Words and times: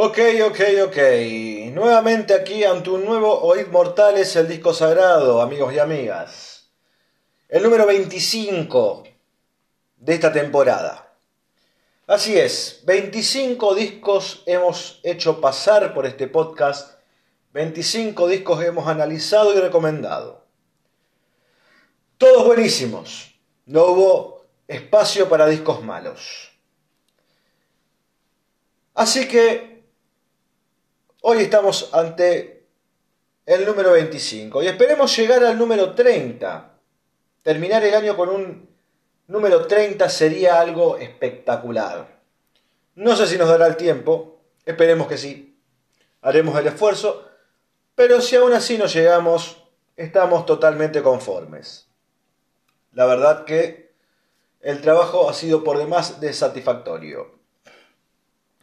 Ok, 0.00 0.16
ok, 0.44 0.60
ok. 0.86 0.96
Nuevamente 1.72 2.32
aquí 2.32 2.62
ante 2.62 2.88
un 2.88 3.04
nuevo 3.04 3.40
Oíd 3.40 3.66
Mortales, 3.66 4.36
el 4.36 4.46
disco 4.46 4.72
sagrado, 4.72 5.42
amigos 5.42 5.74
y 5.74 5.80
amigas. 5.80 6.70
El 7.48 7.64
número 7.64 7.84
25 7.84 9.02
de 9.96 10.14
esta 10.14 10.32
temporada. 10.32 11.12
Así 12.06 12.38
es, 12.38 12.82
25 12.84 13.74
discos 13.74 14.44
hemos 14.46 15.00
hecho 15.02 15.40
pasar 15.40 15.92
por 15.92 16.06
este 16.06 16.28
podcast, 16.28 17.00
25 17.52 18.28
discos 18.28 18.62
hemos 18.62 18.86
analizado 18.86 19.52
y 19.52 19.60
recomendado. 19.60 20.44
Todos 22.18 22.46
buenísimos, 22.46 23.34
no 23.66 23.86
hubo 23.86 24.46
espacio 24.68 25.28
para 25.28 25.48
discos 25.48 25.82
malos. 25.82 26.52
Así 28.94 29.26
que 29.26 29.77
Hoy 31.20 31.38
estamos 31.38 31.90
ante 31.92 32.68
el 33.44 33.66
número 33.66 33.90
25 33.92 34.62
y 34.62 34.68
esperemos 34.68 35.16
llegar 35.16 35.42
al 35.42 35.58
número 35.58 35.92
30. 35.92 36.78
Terminar 37.42 37.82
el 37.84 37.94
año 37.94 38.16
con 38.16 38.28
un 38.28 38.68
número 39.26 39.66
30 39.66 40.08
sería 40.10 40.60
algo 40.60 40.96
espectacular. 40.96 42.20
No 42.94 43.16
sé 43.16 43.26
si 43.26 43.36
nos 43.36 43.48
dará 43.48 43.66
el 43.66 43.76
tiempo, 43.76 44.40
esperemos 44.64 45.08
que 45.08 45.18
sí. 45.18 45.60
Haremos 46.22 46.56
el 46.56 46.68
esfuerzo, 46.68 47.28
pero 47.96 48.20
si 48.20 48.36
aún 48.36 48.52
así 48.52 48.78
no 48.78 48.86
llegamos, 48.86 49.64
estamos 49.96 50.46
totalmente 50.46 51.02
conformes. 51.02 51.88
La 52.92 53.06
verdad 53.06 53.44
que 53.44 53.92
el 54.60 54.80
trabajo 54.82 55.28
ha 55.28 55.34
sido 55.34 55.64
por 55.64 55.78
demás 55.78 56.20
desatisfactorio. 56.20 57.40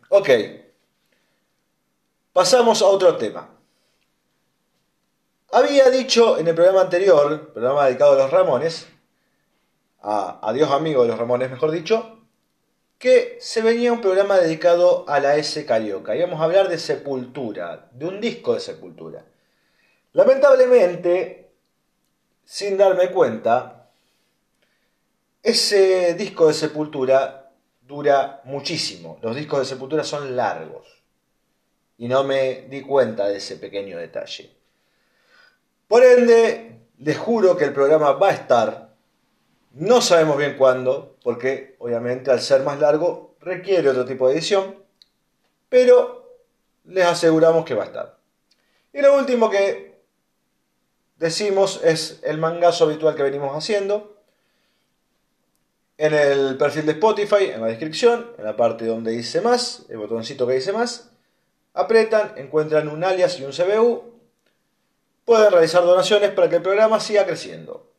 Ok. 0.07 0.29
Pasamos 2.35 2.81
a 2.81 2.87
otro 2.87 3.15
tema. 3.15 3.47
Había 5.53 5.89
dicho 5.89 6.37
en 6.37 6.45
el 6.49 6.53
programa 6.53 6.81
anterior, 6.81 7.53
programa 7.53 7.85
dedicado 7.85 8.11
a 8.11 8.17
los 8.17 8.29
Ramones, 8.29 8.87
a, 10.01 10.41
Adiós 10.41 10.67
Dios 10.67 10.71
amigo 10.77 11.03
de 11.03 11.07
los 11.07 11.17
Ramones, 11.17 11.49
mejor 11.49 11.71
dicho, 11.71 12.19
que 12.97 13.37
se 13.39 13.61
venía 13.61 13.93
un 13.93 14.01
programa 14.01 14.35
dedicado 14.35 15.05
a 15.07 15.21
la 15.21 15.37
S 15.37 15.65
Carioca. 15.65 16.13
Íbamos 16.13 16.41
a 16.41 16.43
hablar 16.43 16.67
de 16.67 16.77
Sepultura, 16.77 17.87
de 17.93 18.05
un 18.05 18.19
disco 18.19 18.53
de 18.53 18.59
Sepultura. 18.59 19.23
Lamentablemente, 20.11 21.53
sin 22.43 22.77
darme 22.77 23.11
cuenta, 23.11 23.91
ese 25.41 26.15
disco 26.15 26.47
de 26.49 26.53
Sepultura 26.53 27.53
dura 27.79 28.41
muchísimo. 28.43 29.19
Los 29.21 29.37
discos 29.37 29.59
de 29.59 29.65
Sepultura 29.67 30.03
son 30.03 30.35
largos 30.35 30.94
y 31.97 32.07
no 32.07 32.23
me 32.23 32.65
di 32.69 32.81
cuenta 32.81 33.27
de 33.27 33.37
ese 33.37 33.55
pequeño 33.57 33.97
detalle. 33.97 34.51
Por 35.87 36.03
ende, 36.03 36.79
les 36.99 37.17
juro 37.17 37.55
que 37.57 37.65
el 37.65 37.73
programa 37.73 38.13
va 38.13 38.29
a 38.29 38.33
estar, 38.33 38.95
no 39.73 40.01
sabemos 40.01 40.37
bien 40.37 40.57
cuándo, 40.57 41.15
porque 41.23 41.75
obviamente 41.79 42.31
al 42.31 42.41
ser 42.41 42.61
más 42.63 42.79
largo 42.79 43.35
requiere 43.39 43.89
otro 43.89 44.05
tipo 44.05 44.27
de 44.27 44.35
edición, 44.35 44.75
pero 45.69 46.39
les 46.85 47.05
aseguramos 47.05 47.65
que 47.65 47.75
va 47.75 47.83
a 47.83 47.87
estar. 47.87 48.17
Y 48.93 49.01
lo 49.01 49.17
último 49.17 49.49
que 49.49 50.01
decimos 51.17 51.81
es 51.83 52.19
el 52.23 52.37
mangazo 52.37 52.85
habitual 52.85 53.15
que 53.15 53.23
venimos 53.23 53.55
haciendo. 53.55 54.15
En 55.97 56.13
el 56.13 56.57
perfil 56.57 56.85
de 56.85 56.93
Spotify, 56.93 57.51
en 57.53 57.61
la 57.61 57.67
descripción, 57.67 58.31
en 58.37 58.43
la 58.43 58.55
parte 58.55 58.85
donde 58.85 59.11
dice 59.11 59.41
más, 59.41 59.85
el 59.89 59.97
botoncito 59.97 60.45
que 60.45 60.55
dice 60.55 60.73
más, 60.73 61.14
Apretan, 61.75 62.33
encuentran 62.37 62.87
un 62.87 63.03
alias 63.03 63.39
y 63.39 63.43
un 63.43 63.51
CBU. 63.51 64.15
Pueden 65.25 65.51
realizar 65.51 65.83
donaciones 65.83 66.31
para 66.31 66.49
que 66.49 66.55
el 66.55 66.61
programa 66.61 66.99
siga 66.99 67.25
creciendo. 67.25 67.91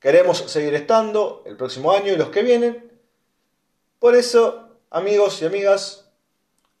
Queremos 0.00 0.38
seguir 0.38 0.74
estando 0.74 1.42
el 1.46 1.56
próximo 1.56 1.92
año 1.92 2.12
y 2.12 2.16
los 2.16 2.28
que 2.28 2.42
vienen. 2.42 2.90
Por 3.98 4.14
eso, 4.14 4.68
amigos 4.90 5.40
y 5.42 5.46
amigas, 5.46 6.10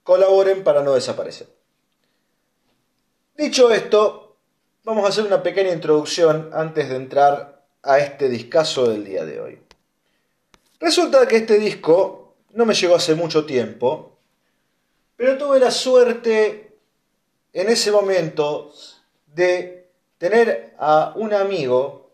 colaboren 0.02 0.62
para 0.62 0.82
no 0.82 0.94
desaparecer. 0.94 1.48
Dicho 3.36 3.70
esto, 3.70 4.36
vamos 4.84 5.04
a 5.04 5.08
hacer 5.08 5.24
una 5.24 5.42
pequeña 5.42 5.72
introducción 5.72 6.50
antes 6.52 6.88
de 6.88 6.96
entrar 6.96 7.64
a 7.82 7.98
este 7.98 8.28
discazo 8.28 8.88
del 8.88 9.04
día 9.04 9.24
de 9.24 9.40
hoy. 9.40 9.58
Resulta 10.78 11.26
que 11.26 11.36
este 11.36 11.58
disco 11.58 12.34
no 12.52 12.66
me 12.66 12.74
llegó 12.74 12.96
hace 12.96 13.14
mucho 13.14 13.46
tiempo, 13.46 14.18
pero 15.20 15.36
tuve 15.36 15.60
la 15.60 15.70
suerte 15.70 16.78
en 17.52 17.68
ese 17.68 17.92
momento 17.92 18.72
de 19.26 19.92
tener 20.16 20.74
a 20.78 21.12
un 21.14 21.34
amigo, 21.34 22.10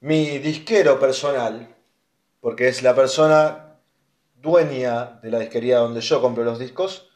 mi 0.00 0.38
disquero 0.38 0.98
personal, 0.98 1.76
porque 2.40 2.68
es 2.68 2.82
la 2.82 2.94
persona 2.94 3.76
dueña 4.36 5.20
de 5.22 5.30
la 5.30 5.38
disquería 5.38 5.80
donde 5.80 6.00
yo 6.00 6.22
compro 6.22 6.44
los 6.44 6.58
discos, 6.58 7.10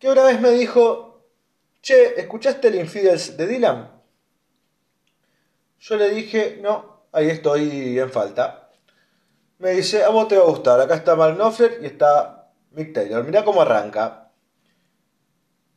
que 0.00 0.10
una 0.10 0.24
vez 0.24 0.40
me 0.40 0.50
dijo, 0.50 1.22
che, 1.80 2.20
¿escuchaste 2.20 2.66
el 2.66 2.74
Infidels 2.74 3.36
de 3.36 3.46
Dylan? 3.46 4.02
Yo 5.78 5.96
le 5.96 6.10
dije, 6.10 6.58
no, 6.60 7.04
ahí 7.12 7.30
estoy 7.30 8.00
en 8.00 8.10
falta. 8.10 8.68
Me 9.58 9.70
dice, 9.70 10.02
a 10.02 10.08
vos 10.08 10.26
te 10.26 10.36
va 10.36 10.42
a 10.42 10.48
gustar, 10.48 10.80
acá 10.80 10.96
está 10.96 11.14
Mark 11.14 11.36
Knopfler 11.36 11.78
y 11.82 11.86
está 11.86 12.35
Mick 12.76 12.92
Taylor. 12.92 13.24
Mirá 13.24 13.42
cómo 13.42 13.62
arranca. 13.62 14.30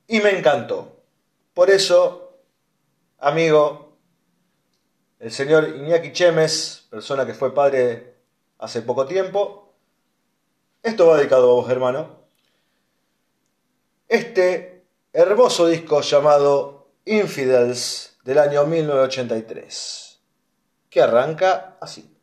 Y 0.05 0.19
me 0.19 0.37
encantó. 0.37 1.01
Por 1.53 1.69
eso, 1.69 2.37
amigo, 3.17 3.97
el 5.19 5.31
señor 5.31 5.69
Iñaki 5.69 6.11
Chemes, 6.11 6.87
persona 6.89 7.25
que 7.25 7.33
fue 7.33 7.53
padre 7.53 8.15
hace 8.57 8.81
poco 8.81 9.05
tiempo, 9.05 9.73
esto 10.83 11.07
va 11.07 11.17
dedicado 11.17 11.51
a 11.51 11.53
vos, 11.55 11.69
hermano. 11.69 12.19
Este 14.07 14.85
hermoso 15.13 15.67
disco 15.67 16.01
llamado 16.01 16.89
Infidels 17.05 18.17
del 18.23 18.39
año 18.39 18.65
1983, 18.65 20.19
que 20.89 21.01
arranca 21.01 21.77
así. 21.79 22.18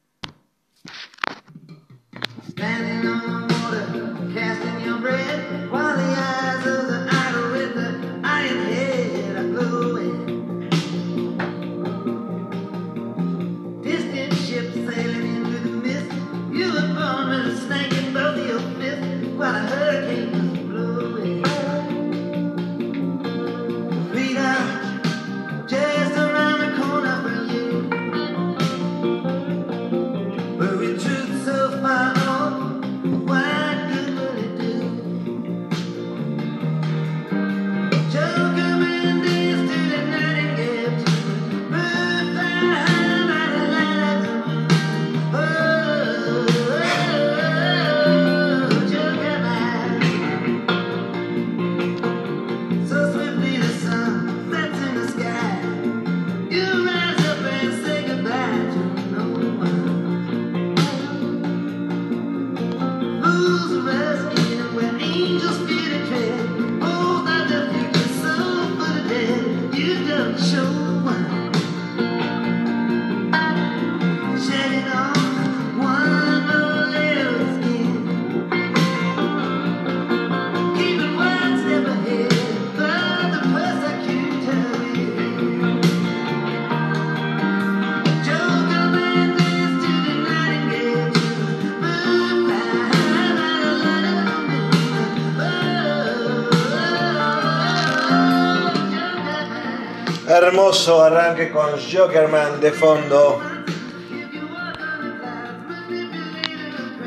Hermoso 100.46 101.02
arranque 101.02 101.50
con 101.50 101.72
Jokerman 101.72 102.60
de 102.60 102.70
fondo. 102.70 103.40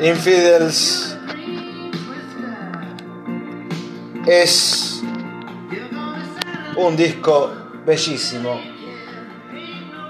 Infidels 0.02 1.18
es 4.26 5.02
un 6.76 6.98
disco 6.98 7.54
bellísimo. 7.86 8.60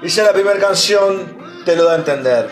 Y 0.01 0.07
ya 0.07 0.23
la 0.23 0.33
primera 0.33 0.59
canción 0.59 1.37
te 1.65 1.75
lo 1.75 1.85
da 1.85 1.93
a 1.93 1.95
entender. 1.97 2.49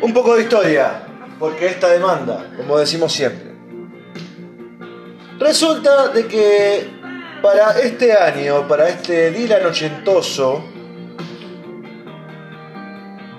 Un 0.00 0.14
poco 0.14 0.36
de 0.36 0.42
historia, 0.42 1.02
porque 1.38 1.66
esta 1.66 1.88
demanda, 1.88 2.50
como 2.56 2.78
decimos 2.78 3.12
siempre. 3.12 3.47
Resulta 5.38 6.08
de 6.08 6.26
que 6.26 6.90
para 7.40 7.78
este 7.78 8.12
año, 8.12 8.66
para 8.66 8.88
este 8.88 9.30
Dylan 9.30 9.66
ochentoso, 9.66 10.64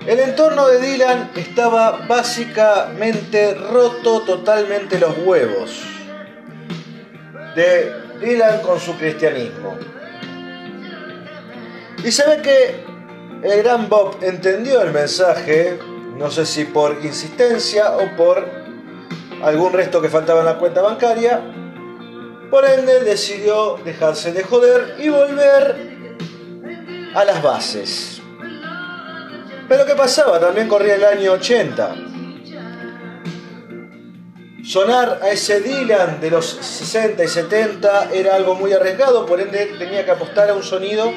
el 0.06 0.18
entorno 0.18 0.66
de 0.68 0.80
Dylan 0.80 1.30
estaba 1.36 2.06
básicamente 2.08 3.52
roto 3.54 4.22
totalmente 4.22 4.98
los 4.98 5.14
huevos 5.26 5.82
de 7.54 7.92
Dylan 8.18 8.62
con 8.62 8.80
su 8.80 8.96
cristianismo. 8.96 9.76
Y 12.02 12.10
se 12.10 12.26
ve 12.26 12.40
que 12.40 12.82
el 13.46 13.62
gran 13.62 13.90
Bob 13.90 14.16
entendió 14.22 14.80
el 14.80 14.92
mensaje, 14.92 15.78
no 16.16 16.30
sé 16.30 16.46
si 16.46 16.64
por 16.64 17.04
insistencia 17.04 17.92
o 17.92 18.16
por 18.16 18.48
algún 19.42 19.74
resto 19.74 20.00
que 20.00 20.08
faltaba 20.08 20.40
en 20.40 20.46
la 20.46 20.58
cuenta 20.58 20.80
bancaria, 20.80 21.42
por 22.50 22.64
ende 22.64 23.00
decidió 23.00 23.78
dejarse 23.84 24.32
de 24.32 24.42
joder 24.42 24.96
y 24.98 25.08
volver 25.08 25.76
a 27.14 27.24
las 27.24 27.42
bases. 27.42 28.20
Pero 29.68 29.86
¿qué 29.86 29.94
pasaba? 29.94 30.40
También 30.40 30.66
corría 30.66 30.96
el 30.96 31.04
año 31.04 31.32
80. 31.32 31.94
Sonar 34.64 35.20
a 35.22 35.30
ese 35.30 35.60
Dylan 35.60 36.20
de 36.20 36.30
los 36.30 36.46
60 36.46 37.24
y 37.24 37.28
70 37.28 38.10
era 38.12 38.34
algo 38.34 38.54
muy 38.54 38.72
arriesgado, 38.72 39.26
por 39.26 39.40
ende 39.40 39.66
tenía 39.78 40.04
que 40.04 40.10
apostar 40.10 40.50
a 40.50 40.54
un 40.54 40.62
sonido 40.62 41.12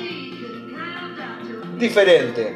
diferente. 1.77 2.55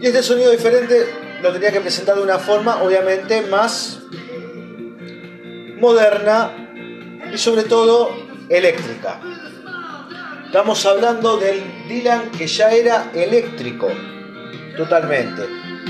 Y 0.00 0.06
este 0.06 0.22
sonido 0.22 0.50
diferente 0.50 1.06
lo 1.42 1.52
tenía 1.52 1.70
que 1.70 1.80
presentar 1.80 2.16
de 2.16 2.22
una 2.22 2.38
forma 2.38 2.82
obviamente 2.82 3.42
más 3.42 4.00
moderna 5.78 6.61
y 7.32 7.38
sobre 7.38 7.64
todo 7.64 8.10
eléctrica. 8.48 9.20
Estamos 10.46 10.84
hablando 10.84 11.38
del 11.38 11.88
Dylan 11.88 12.30
que 12.30 12.46
ya 12.46 12.70
era 12.70 13.10
eléctrico, 13.14 13.88
totalmente. 14.76 15.42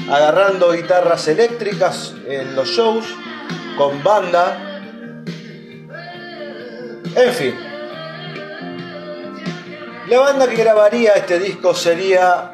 Agarrando 0.09 0.73
guitarras 0.73 1.27
eléctricas 1.29 2.15
en 2.27 2.55
los 2.55 2.69
shows, 2.69 3.05
con 3.77 4.03
banda. 4.03 4.81
En 7.17 7.33
fin. 7.33 7.55
La 10.09 10.21
banda 10.21 10.49
que 10.49 10.57
grabaría 10.57 11.15
este 11.15 11.39
disco 11.39 11.75
sería 11.75 12.53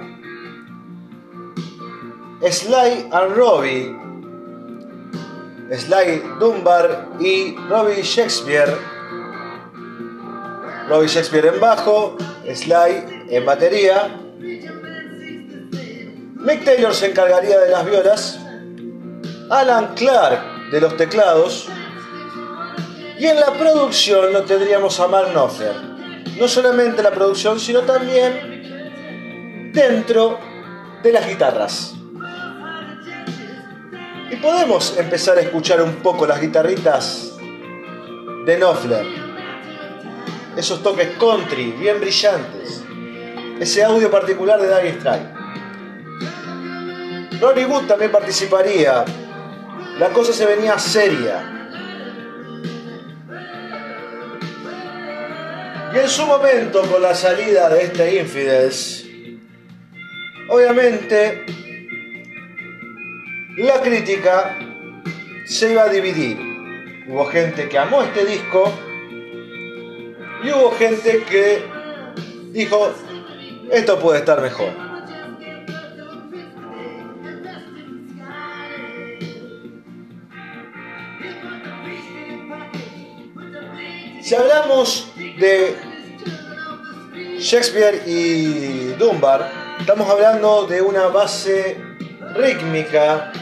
Sly 2.41 3.09
and 3.11 3.37
Robbie. 3.37 4.08
Sly 5.71 6.23
Dunbar 6.39 7.09
y 7.21 7.57
Robbie 7.69 8.03
Shakespeare 8.03 8.77
Robbie 10.89 11.09
Shakespeare 11.09 11.49
en 11.49 11.61
bajo, 11.61 12.17
Sly 12.47 13.27
en 13.29 13.45
batería. 13.45 14.09
Mick 16.37 16.65
Taylor 16.65 16.95
se 16.95 17.11
encargaría 17.11 17.59
de 17.59 17.69
las 17.69 17.85
violas, 17.85 18.41
Alan 19.51 19.95
Clark 19.95 20.71
de 20.71 20.81
los 20.81 20.97
teclados 20.97 21.69
y 23.19 23.27
en 23.27 23.39
la 23.39 23.53
producción 23.53 24.33
lo 24.33 24.45
tendríamos 24.45 24.99
a 25.01 25.09
Mark 25.09 25.33
Knopfler. 25.33 25.75
No 26.39 26.49
solamente 26.49 27.03
la 27.03 27.11
producción, 27.11 27.61
sino 27.61 27.81
también 27.81 29.73
dentro 29.75 30.39
de 31.03 31.13
las 31.13 31.29
guitarras. 31.29 31.98
Y 34.31 34.37
podemos 34.37 34.97
empezar 34.99 35.39
a 35.39 35.41
escuchar 35.41 35.83
un 35.83 35.97
poco 35.97 36.27
las 36.27 36.41
guitarritas 36.41 37.37
de 38.45 38.57
Knopfler 38.57 39.29
esos 40.59 40.83
toques 40.83 41.11
country 41.21 41.73
bien 41.79 42.01
brillantes, 42.01 42.83
ese 43.61 43.85
audio 43.85 44.11
particular 44.11 44.61
de 44.61 44.67
Daggy 44.67 44.89
Strike. 44.89 45.39
Ronnie 47.41 47.65
Wood 47.67 47.87
también 47.87 48.11
participaría, 48.11 49.05
la 50.01 50.09
cosa 50.09 50.33
se 50.33 50.45
venía 50.47 50.77
seria. 50.81 51.55
Y 55.95 55.99
en 55.99 56.09
su 56.09 56.27
momento, 56.27 56.83
con 56.91 57.03
la 57.03 57.15
salida 57.15 57.69
de 57.69 57.85
este 57.85 58.17
Infidels, 58.21 59.07
obviamente 60.49 61.47
la 63.65 63.81
crítica 63.81 64.57
se 65.45 65.73
iba 65.73 65.83
a 65.83 65.89
dividir. 65.89 66.39
Hubo 67.09 67.27
gente 67.27 67.69
que 67.69 67.79
amó 67.79 68.03
este 68.03 68.25
disco 68.25 68.73
y 70.45 70.51
hubo 70.51 70.71
gente 70.73 71.25
que 71.29 71.65
dijo, 72.53 72.93
esto 73.71 73.99
puede 73.99 74.21
estar 74.21 74.41
mejor. 74.41 74.71
Si 84.23 84.35
hablamos 84.35 85.11
de 85.17 85.75
Shakespeare 87.39 88.03
y 88.07 88.93
Dunbar, 88.99 89.51
estamos 89.81 90.09
hablando 90.09 90.67
de 90.67 90.83
una 90.83 91.07
base 91.07 91.77
rítmica 92.35 93.33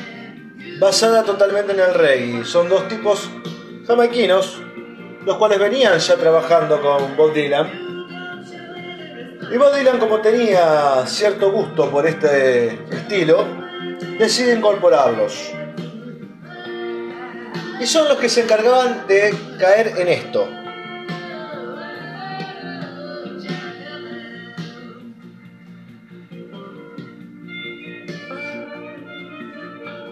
basada 0.79 1.25
totalmente 1.25 1.73
en 1.73 1.81
el 1.81 1.95
reggae. 1.95 2.45
Son 2.45 2.69
dos 2.69 2.89
tipos 2.89 3.31
jamaiquinos 3.87 4.63
los 5.27 5.37
cuales 5.39 5.59
venían 5.59 5.99
ya 5.99 6.15
trabajando 6.15 6.81
con 6.81 7.17
Bob 7.17 7.35
Dylan. 7.35 7.69
Y 9.53 9.57
Bob 9.57 9.75
Dylan, 9.75 9.99
como 9.99 10.21
tenía 10.21 11.05
cierto 11.07 11.51
gusto 11.51 11.91
por 11.91 12.07
este 12.07 12.79
estilo, 12.91 13.45
decide 14.19 14.55
incorporarlos. 14.55 15.51
Y 17.81 17.87
son 17.87 18.09
los 18.09 18.19
que 18.19 18.29
se 18.29 18.43
encargaban 18.43 19.07
de 19.09 19.35
caer 19.59 19.95
en 19.99 20.09
esto. 20.09 20.49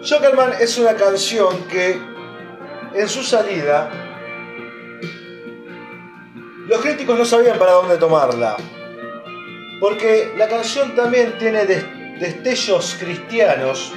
Jokerman 0.07 0.53
es 0.59 0.77
una 0.77 0.93
canción 0.93 1.63
que 1.63 1.99
en 2.93 3.09
su 3.09 3.23
salida 3.23 3.89
los 6.67 6.79
críticos 6.79 7.17
no 7.17 7.25
sabían 7.25 7.57
para 7.57 7.71
dónde 7.71 7.97
tomarla, 7.97 8.55
porque 9.79 10.31
la 10.37 10.47
canción 10.47 10.95
también 10.95 11.39
tiene 11.39 11.65
destellos 11.65 12.95
cristianos, 12.99 13.93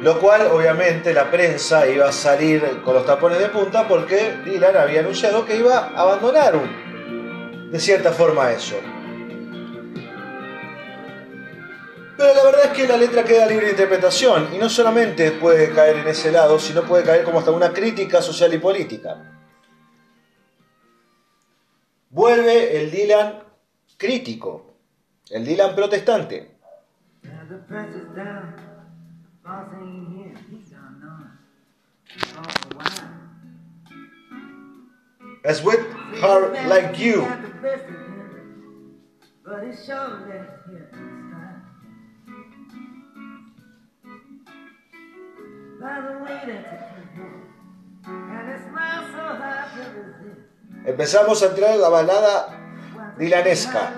lo 0.00 0.18
cual 0.18 0.46
obviamente 0.46 1.12
la 1.12 1.30
prensa 1.30 1.86
iba 1.86 2.08
a 2.08 2.12
salir 2.12 2.80
con 2.82 2.94
los 2.94 3.04
tapones 3.04 3.38
de 3.38 3.50
punta 3.50 3.86
porque 3.86 4.36
Dylan 4.46 4.78
había 4.78 5.00
anunciado 5.00 5.44
que 5.44 5.56
iba 5.56 5.90
a 5.94 6.00
abandonar 6.00 6.54
de 7.70 7.78
cierta 7.78 8.12
forma 8.12 8.50
eso. 8.50 8.76
Pero 12.20 12.34
la 12.34 12.44
verdad 12.44 12.64
es 12.66 12.72
que 12.72 12.86
la 12.86 12.98
letra 12.98 13.24
queda 13.24 13.46
libre 13.46 13.64
de 13.64 13.70
interpretación 13.70 14.54
y 14.54 14.58
no 14.58 14.68
solamente 14.68 15.30
puede 15.30 15.72
caer 15.72 16.00
en 16.00 16.08
ese 16.08 16.30
lado, 16.30 16.58
sino 16.58 16.82
puede 16.82 17.02
caer 17.02 17.24
como 17.24 17.38
hasta 17.38 17.50
una 17.50 17.72
crítica 17.72 18.20
social 18.20 18.52
y 18.52 18.58
política. 18.58 19.38
Vuelve 22.10 22.78
el 22.78 22.90
Dylan 22.90 23.42
crítico, 23.96 24.74
el 25.30 25.46
Dylan 25.46 25.74
protestante. 25.74 26.58
As 35.42 35.64
with 35.64 35.80
her 36.20 36.68
like 36.68 37.02
you. 37.02 37.24
Empezamos 50.84 51.42
a 51.42 51.46
entrar 51.46 51.70
en 51.74 51.80
la 51.80 51.88
balada 51.88 53.14
dilanesca. 53.16 53.90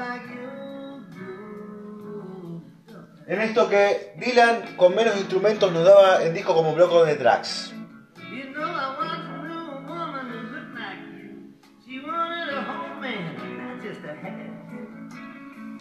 En 3.26 3.40
esto 3.40 3.68
que 3.68 4.14
Dylan 4.16 4.76
con 4.76 4.94
menos 4.94 5.16
instrumentos 5.16 5.72
nos 5.72 5.84
daba 5.84 6.22
en 6.22 6.34
disco 6.34 6.54
como 6.54 6.74
bloco 6.74 7.04
de 7.04 7.16
tracks. 7.16 7.72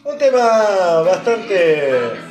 Un 0.03 0.17
tema 0.17 1.01
bastante 1.03 2.30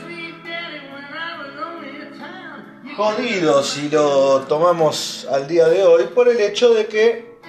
jodido 3.00 3.62
si 3.62 3.88
lo 3.88 4.40
tomamos 4.40 5.26
al 5.33 5.49
día 5.49 5.69
de 5.69 5.83
hoy 5.83 6.04
por 6.14 6.28
el 6.28 6.38
hecho 6.38 6.75
de 6.75 6.87
que 6.87 7.40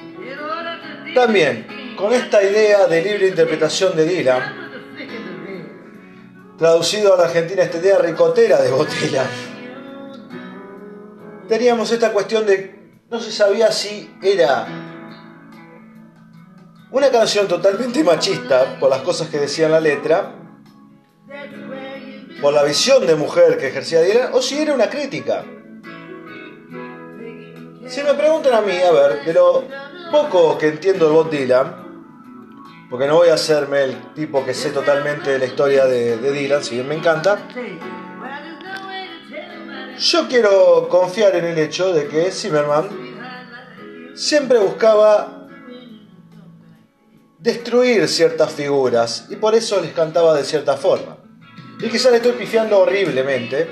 también 1.13 1.93
con 1.97 2.13
esta 2.13 2.41
idea 2.41 2.87
de 2.87 3.01
libre 3.01 3.27
interpretación 3.27 3.93
de 3.97 4.05
Dylan, 4.05 4.41
traducido 6.57 7.13
a 7.13 7.17
la 7.17 7.23
Argentina 7.25 7.63
esta 7.63 7.79
idea 7.79 7.97
ricotera 7.97 8.61
de 8.61 8.71
Botella, 8.71 9.25
teníamos 11.49 11.91
esta 11.91 12.13
cuestión 12.13 12.45
de 12.45 13.01
no 13.09 13.19
se 13.19 13.33
sabía 13.33 13.73
si 13.73 14.09
era 14.23 14.65
una 16.91 17.09
canción 17.09 17.49
totalmente 17.49 18.01
machista 18.05 18.79
por 18.79 18.89
las 18.89 19.01
cosas 19.01 19.27
que 19.27 19.39
decía 19.39 19.65
en 19.65 19.73
la 19.73 19.81
letra, 19.81 20.33
por 22.41 22.53
la 22.53 22.63
visión 22.63 23.05
de 23.05 23.15
mujer 23.15 23.57
que 23.57 23.67
ejercía 23.67 24.01
Dylan, 24.01 24.31
o 24.33 24.41
si 24.41 24.59
era 24.59 24.73
una 24.73 24.89
crítica. 24.89 25.45
Si 27.87 28.01
me 28.03 28.13
preguntan 28.15 28.53
a 28.53 28.61
mí, 28.61 28.77
a 28.77 28.91
ver, 28.91 29.23
de 29.23 29.33
lo 29.33 29.65
poco 30.11 30.57
que 30.57 30.69
entiendo 30.69 31.07
de 31.07 31.11
Bob 31.13 31.29
Dylan, 31.29 31.81
porque 32.89 33.05
no 33.05 33.17
voy 33.17 33.29
a 33.29 33.35
hacerme 33.35 33.83
el 33.83 34.13
tipo 34.13 34.43
que 34.43 34.53
sé 34.53 34.71
totalmente 34.71 35.31
de 35.31 35.39
la 35.39 35.45
historia 35.45 35.85
de, 35.85 36.17
de 36.17 36.31
Dylan, 36.31 36.63
si 36.63 36.75
bien 36.75 36.87
me 36.87 36.95
encanta, 36.95 37.47
yo 39.99 40.27
quiero 40.27 40.87
confiar 40.89 41.35
en 41.35 41.45
el 41.45 41.59
hecho 41.59 41.93
de 41.93 42.07
que 42.07 42.31
Zimmerman 42.31 42.89
siempre 44.15 44.57
buscaba 44.57 45.47
destruir 47.37 48.07
ciertas 48.07 48.51
figuras 48.51 49.27
y 49.29 49.35
por 49.35 49.53
eso 49.53 49.79
les 49.79 49.93
cantaba 49.93 50.35
de 50.35 50.43
cierta 50.43 50.75
forma. 50.75 51.20
Y 51.81 51.89
quizás 51.89 52.11
le 52.11 52.17
estoy 52.17 52.33
pifiando 52.33 52.79
horriblemente, 52.79 53.67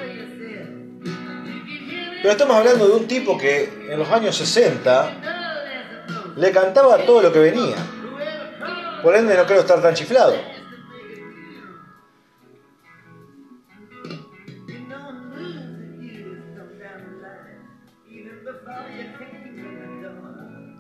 pero 2.22 2.32
estamos 2.32 2.58
hablando 2.58 2.88
de 2.88 2.96
un 2.96 3.08
tipo 3.08 3.38
que 3.38 3.70
en 3.90 4.00
los 4.00 4.10
años 4.10 4.36
60 4.36 6.34
le 6.36 6.52
cantaba 6.52 6.98
todo 7.06 7.22
lo 7.22 7.32
que 7.32 7.40
venía. 7.40 7.76
Por 9.04 9.16
ende 9.16 9.38
no 9.38 9.46
creo 9.46 9.60
estar 9.60 9.82
tan 9.82 9.94
chiflado. 9.94 10.36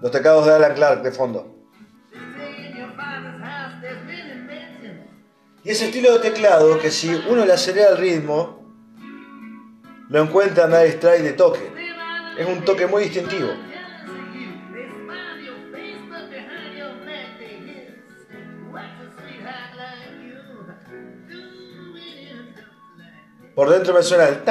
Los 0.02 0.12
tecados 0.12 0.46
de 0.46 0.54
Alan 0.54 0.74
Clark 0.74 1.04
de 1.04 1.12
fondo. 1.12 1.59
Ese 5.72 5.86
estilo 5.86 6.14
de 6.14 6.32
teclado 6.32 6.80
que 6.80 6.90
si 6.90 7.14
uno 7.30 7.46
le 7.46 7.54
acelera 7.54 7.92
el 7.92 7.98
ritmo, 7.98 8.74
lo 10.10 10.24
encuentra 10.24 10.66
en 10.66 10.72
Dire 10.72 10.90
Strike 10.94 11.22
de 11.22 11.34
toque. 11.34 11.72
Es 12.40 12.48
un 12.48 12.66
toque 12.66 12.88
muy 12.88 13.04
distintivo. 13.04 13.50
Por 23.54 23.70
dentro 23.70 23.94
me 23.94 24.02
suena 24.02 24.28
el 24.30 24.44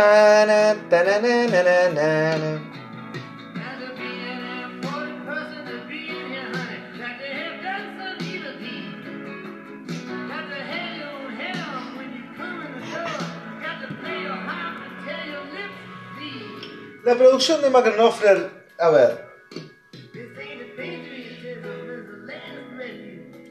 La 17.09 17.15
producción 17.15 17.63
de 17.63 17.71
McNoffler, 17.71 18.51
a 18.79 18.91
ver. 18.91 19.25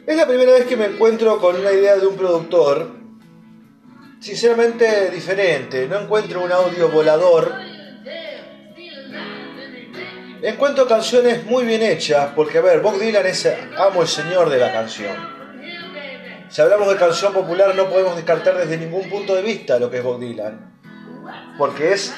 Es 0.06 0.16
la 0.16 0.28
primera 0.28 0.52
vez 0.52 0.66
que 0.68 0.78
me 0.78 0.86
encuentro 0.86 1.40
con 1.40 1.56
una 1.56 1.72
idea 1.72 1.96
de 1.96 2.06
un 2.06 2.16
productor, 2.16 2.92
sinceramente 4.20 5.10
diferente. 5.10 5.88
No 5.88 6.02
encuentro 6.02 6.44
un 6.44 6.52
audio 6.52 6.90
volador. 6.90 7.52
Encuentro 10.44 10.88
canciones 10.88 11.44
muy 11.46 11.66
bien 11.66 11.82
hechas, 11.82 12.34
porque 12.36 12.60
a 12.60 12.62
ver, 12.62 12.82
Bob 12.82 13.00
Dylan 13.00 13.26
es 13.26 13.52
amo 13.76 14.04
el 14.04 14.08
señor 14.08 14.52
de 14.52 14.60
la 14.60 14.72
canción. 14.72 15.16
Si 16.48 16.62
hablamos 16.62 16.90
de 16.90 16.96
canción 16.96 17.34
popular 17.34 17.74
no 17.74 17.90
podemos 17.90 18.16
descartar 18.16 18.56
desde 18.56 18.78
ningún 18.78 19.10
punto 19.10 19.34
de 19.34 19.42
vista 19.42 19.80
lo 19.80 19.90
que 19.90 19.98
es 19.98 20.04
Bob 20.04 20.20
Dylan, 20.20 20.80
porque 21.58 21.94
es 21.94 22.14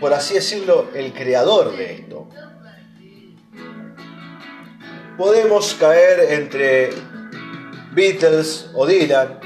por 0.00 0.12
así 0.12 0.34
decirlo, 0.34 0.88
el 0.94 1.12
creador 1.12 1.76
de 1.76 1.94
esto. 1.94 2.28
Podemos 5.16 5.74
caer 5.74 6.32
entre 6.32 6.90
Beatles 7.92 8.70
o 8.74 8.86
Dylan, 8.86 9.40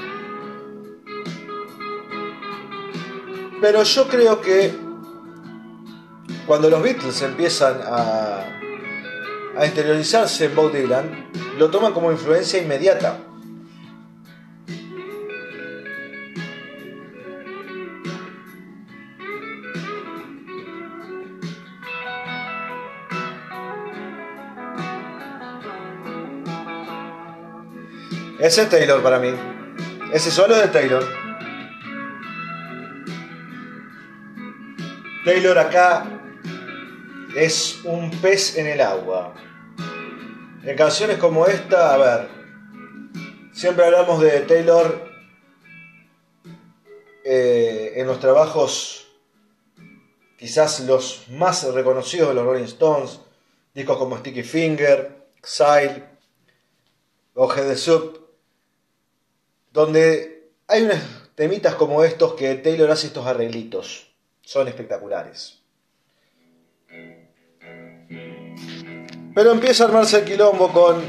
pero 3.61 3.83
yo 3.83 4.07
creo 4.07 4.41
que 4.41 4.73
cuando 6.45 6.69
los 6.69 6.81
Beatles 6.81 7.21
empiezan 7.21 7.81
a, 7.83 8.45
a 9.57 9.65
interiorizarse 9.65 10.45
en 10.45 10.55
Bob 10.55 10.71
Dylan, 10.71 11.29
lo 11.57 11.69
toman 11.69 11.93
como 11.93 12.11
influencia 12.11 12.61
inmediata. 12.61 13.26
Ese 28.39 28.61
es 28.61 28.69
Taylor 28.69 29.01
para 29.01 29.17
mí. 29.17 29.33
Ese 30.13 30.29
solo 30.29 30.55
es 30.55 30.61
de 30.61 30.67
Taylor. 30.67 31.03
Taylor 35.25 35.57
acá 35.57 36.05
es 37.35 37.79
un 37.83 38.11
pez 38.21 38.57
en 38.57 38.67
el 38.67 38.81
agua. 38.81 39.33
En 40.63 40.77
canciones 40.77 41.17
como 41.17 41.47
esta, 41.47 41.95
a 41.95 41.97
ver, 41.97 42.29
siempre 43.53 43.85
hablamos 43.85 44.21
de 44.21 44.41
Taylor 44.41 45.09
eh, 47.25 47.93
en 47.95 48.05
los 48.05 48.19
trabajos 48.19 49.07
quizás 50.37 50.79
los 50.81 51.27
más 51.29 51.63
reconocidos 51.73 52.29
de 52.29 52.35
los 52.35 52.45
Rolling 52.45 52.65
Stones, 52.65 53.19
discos 53.73 53.97
como 53.97 54.17
Sticky 54.17 54.43
Finger, 54.43 55.31
Exile, 55.37 56.03
Oje 57.33 57.63
de 57.63 57.75
Soup, 57.75 58.26
donde 59.77 60.49
hay 60.67 60.81
unas 60.81 61.03
temitas 61.35 61.75
como 61.75 62.03
estos 62.03 62.33
que 62.33 62.55
Taylor 62.55 62.89
hace 62.89 63.05
estos 63.05 63.27
arreglitos. 63.27 64.07
Son 64.41 64.67
espectaculares. 64.67 65.59
Pero 69.35 69.51
empieza 69.51 69.83
a 69.83 69.87
armarse 69.87 70.17
el 70.17 70.25
quilombo 70.25 70.73
con 70.73 71.03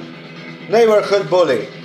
Neighborhood 0.68 1.30
Bully. 1.30 1.77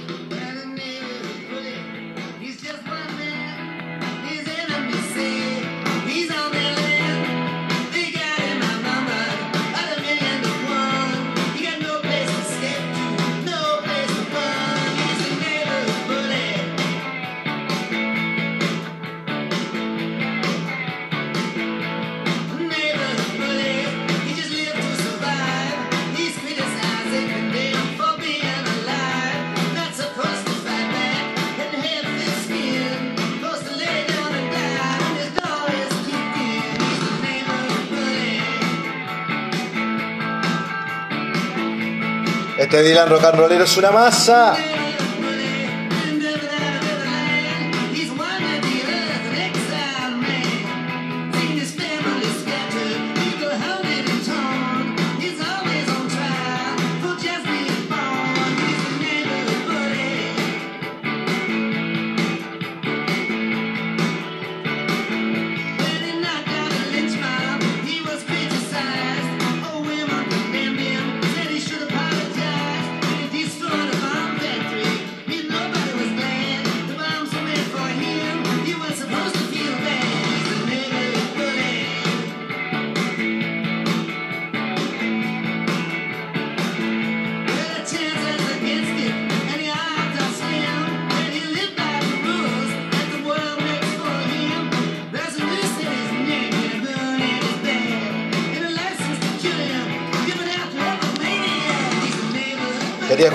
Este 42.73 42.89
Dylan 42.89 43.07
rock 43.07 43.23
and 43.25 43.61
es 43.61 43.77
una 43.77 43.91
masa. 43.91 44.72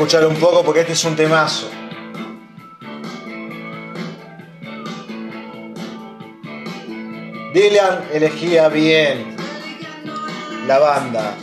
Quería 0.08 0.20
escuchar 0.20 0.36
un 0.36 0.40
poco 0.40 0.64
porque 0.64 0.80
este 0.80 0.94
es 0.94 1.04
un 1.04 1.14
temazo. 1.14 1.68
Dylan 7.52 8.08
elegía 8.14 8.70
bien 8.70 9.36
la 10.66 10.78
banda. 10.78 11.36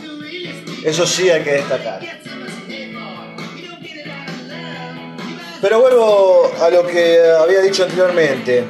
Eso 0.82 1.06
sí 1.06 1.30
hay 1.30 1.44
que 1.44 1.52
destacar. 1.52 2.00
Pero 5.60 5.80
vuelvo 5.80 6.50
a 6.60 6.68
lo 6.68 6.84
que 6.88 7.20
había 7.40 7.60
dicho 7.60 7.84
anteriormente. 7.84 8.64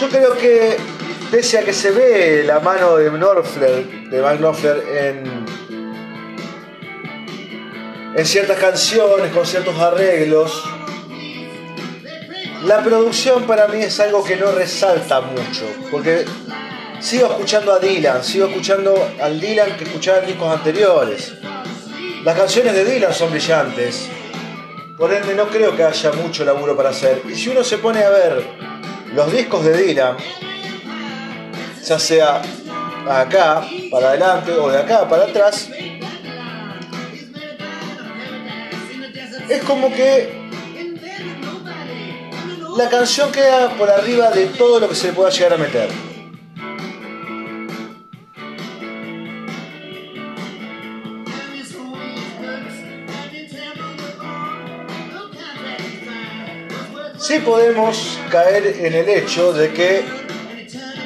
Yo 0.00 0.08
creo 0.08 0.34
que 0.38 0.78
pese 1.30 1.58
a 1.58 1.62
que 1.62 1.74
se 1.74 1.90
ve 1.90 2.44
la 2.46 2.60
mano 2.60 2.96
de 2.96 3.10
Knopfler, 3.10 4.08
de 4.08 4.18
Van 4.18 4.38
Knopfler 4.38 4.82
en 4.96 5.37
en 8.18 8.26
ciertas 8.26 8.58
canciones, 8.58 9.32
con 9.32 9.46
ciertos 9.46 9.78
arreglos. 9.78 10.64
La 12.64 12.82
producción 12.82 13.44
para 13.44 13.68
mí 13.68 13.80
es 13.80 14.00
algo 14.00 14.24
que 14.24 14.34
no 14.34 14.50
resalta 14.50 15.20
mucho, 15.20 15.64
porque 15.88 16.24
sigo 16.98 17.28
escuchando 17.28 17.72
a 17.72 17.78
Dylan, 17.78 18.24
sigo 18.24 18.48
escuchando 18.48 19.08
al 19.22 19.40
Dylan 19.40 19.76
que 19.76 19.84
escuchaba 19.84 20.18
en 20.18 20.26
discos 20.26 20.52
anteriores. 20.52 21.34
Las 22.24 22.36
canciones 22.36 22.74
de 22.74 22.84
Dylan 22.84 23.14
son 23.14 23.30
brillantes, 23.30 24.08
por 24.96 25.14
ende 25.14 25.36
no 25.36 25.46
creo 25.46 25.76
que 25.76 25.84
haya 25.84 26.10
mucho 26.10 26.44
laburo 26.44 26.76
para 26.76 26.88
hacer. 26.88 27.22
Y 27.28 27.36
si 27.36 27.50
uno 27.50 27.62
se 27.62 27.78
pone 27.78 28.02
a 28.02 28.10
ver 28.10 28.44
los 29.14 29.30
discos 29.30 29.64
de 29.64 29.80
Dylan, 29.80 30.16
ya 31.84 31.98
sea 32.00 32.42
acá 33.08 33.62
para 33.92 34.08
adelante 34.08 34.50
o 34.54 34.68
de 34.68 34.78
acá 34.78 35.08
para 35.08 35.22
atrás, 35.22 35.70
es 39.48 39.62
como 39.62 39.92
que 39.92 40.48
la 42.76 42.88
canción 42.88 43.32
queda 43.32 43.70
por 43.76 43.90
arriba 43.90 44.30
de 44.30 44.46
todo 44.46 44.78
lo 44.78 44.88
que 44.88 44.94
se 44.94 45.08
le 45.08 45.12
pueda 45.14 45.30
llegar 45.30 45.54
a 45.54 45.56
meter. 45.56 45.88
Sí 57.18 57.40
podemos 57.40 58.18
caer 58.30 58.66
en 58.80 58.94
el 58.94 59.08
hecho 59.08 59.52
de 59.52 59.72
que 59.72 60.02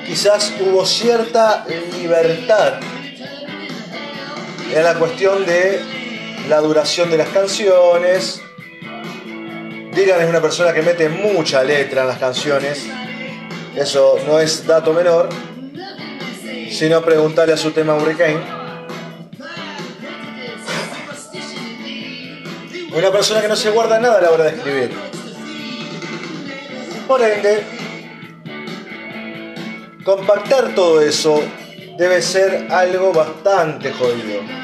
quizás 0.07 0.52
hubo 0.61 0.87
cierta 0.87 1.64
libertad 1.98 2.74
en 4.72 4.85
la 4.85 4.94
cuestión 4.94 5.44
de 5.44 6.02
la 6.48 6.61
duración 6.61 7.11
de 7.11 7.18
las 7.18 7.28
canciones. 7.28 8.42
Dylan 9.92 10.22
es 10.22 10.28
una 10.28 10.40
persona 10.40 10.72
que 10.72 10.83
mete 10.83 11.09
mucha 11.09 11.62
letra 11.62 12.02
en 12.02 12.09
las 12.09 12.18
canciones. 12.18 12.87
Eso 13.76 14.18
no 14.26 14.38
es 14.38 14.66
dato 14.66 14.92
menor. 14.92 15.28
Sino 16.70 17.02
preguntarle 17.02 17.55
a 17.55 17.57
su 17.57 17.70
tema 17.70 17.94
Hurricane. 17.94 18.40
Una 22.94 23.11
persona 23.11 23.40
que 23.40 23.48
no 23.48 23.57
se 23.57 23.70
guarda 23.70 23.98
nada 23.98 24.18
a 24.18 24.22
la 24.22 24.31
hora 24.31 24.44
de 24.44 24.50
escribir. 24.50 24.90
Por 27.07 27.22
ende, 27.22 27.64
compactar 30.05 30.74
todo 30.74 31.00
eso 31.00 31.42
debe 31.96 32.20
ser 32.22 32.66
algo 32.70 33.12
bastante 33.12 33.92
jodido. 33.92 34.62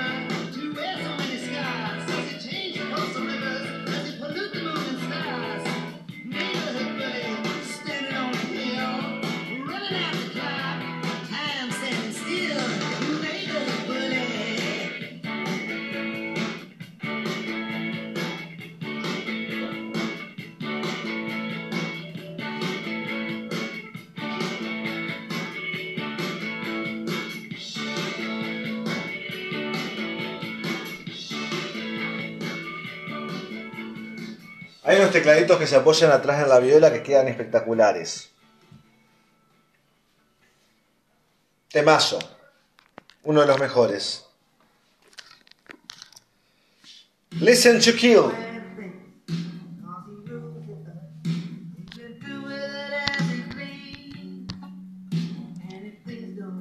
Tecladitos 35.18 35.58
que 35.58 35.66
se 35.66 35.74
apoyan 35.74 36.12
atrás 36.12 36.42
en 36.42 36.48
la 36.48 36.60
viola 36.60 36.92
que 36.92 37.02
quedan 37.02 37.26
espectaculares. 37.26 38.30
Temazo. 41.70 42.18
Uno 43.24 43.40
de 43.40 43.46
los 43.48 43.58
mejores. 43.58 44.24
Listen 47.30 47.80
to 47.80 47.92
Kill. 47.94 48.32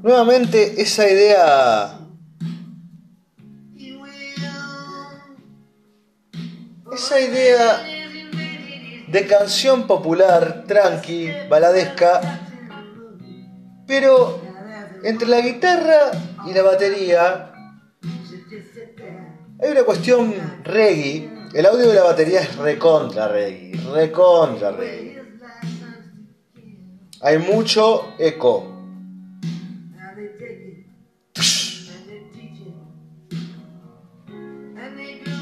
Nuevamente 0.01 0.81
esa 0.81 1.09
idea 1.09 1.99
esa 6.91 7.19
idea 7.19 7.96
de 9.07 9.25
canción 9.25 9.87
popular, 9.87 10.65
tranqui, 10.67 11.31
baladesca, 11.49 12.21
pero 13.87 14.39
entre 15.03 15.27
la 15.27 15.39
guitarra 15.39 16.11
y 16.45 16.53
la 16.53 16.63
batería 16.63 17.53
hay 19.59 19.71
una 19.71 19.83
cuestión 19.83 20.33
reggae. 20.63 21.29
El 21.53 21.65
audio 21.65 21.87
de 21.87 21.95
la 21.95 22.03
batería 22.03 22.41
es 22.41 22.55
recontra 22.57 23.27
reggae, 23.27 23.79
recontra 23.93 24.71
reggae. 24.71 25.23
Hay 27.21 27.37
mucho 27.39 28.13
eco. 28.19 28.73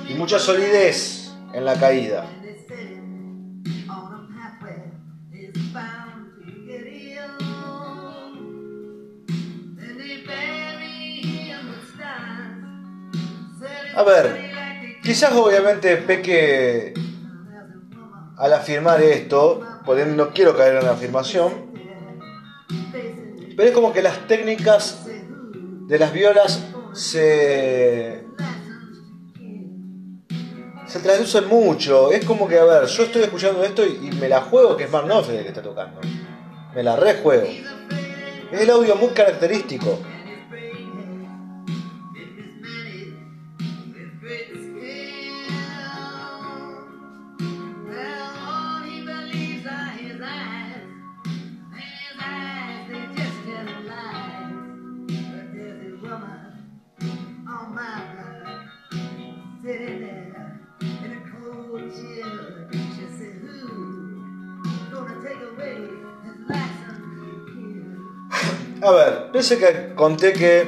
Y 0.08 0.14
mucha 0.14 0.40
solidez 0.40 1.34
en 1.54 1.66
la 1.66 1.74
caída. 1.78 2.26
A 13.96 14.04
ver, 14.04 15.00
quizás 15.04 15.32
obviamente 15.34 15.96
peque 15.98 16.94
al 18.38 18.54
afirmar 18.54 19.02
esto, 19.02 19.62
no 20.16 20.34
quiero 20.34 20.58
caer 20.58 20.76
en 20.76 20.86
la 20.86 20.92
afirmación, 20.92 21.72
pero 23.56 23.70
es 23.70 23.74
como 23.74 23.94
que 23.94 24.02
las 24.02 24.28
técnicas 24.28 25.06
de 25.88 25.98
las 25.98 26.12
violas 26.12 26.66
se, 26.94 28.26
se 30.86 31.00
traducen 31.00 31.48
mucho. 31.48 32.12
Es 32.12 32.26
como 32.26 32.50
que, 32.50 32.60
a 32.60 32.66
ver, 32.66 32.88
yo 32.88 33.04
estoy 33.04 33.24
escuchando 33.24 33.64
esto 33.64 33.86
y, 33.86 34.08
y 34.08 34.12
me 34.20 34.28
la 34.28 34.42
juego 34.42 34.76
que 34.76 34.84
es 34.84 34.92
Mark 34.92 35.06
Knopfler 35.06 35.38
el 35.38 35.44
que 35.44 35.50
está 35.50 35.62
tocando. 35.62 36.02
Me 36.74 36.84
la 36.84 36.98
rejuego. 36.98 37.48
Es 38.52 38.60
el 38.60 38.70
audio 38.70 38.98
muy 38.98 39.10
característico. 39.10 40.00
A 68.86 68.92
ver, 68.92 69.32
pese 69.34 69.58
que 69.58 69.96
conté 69.96 70.32
que 70.32 70.64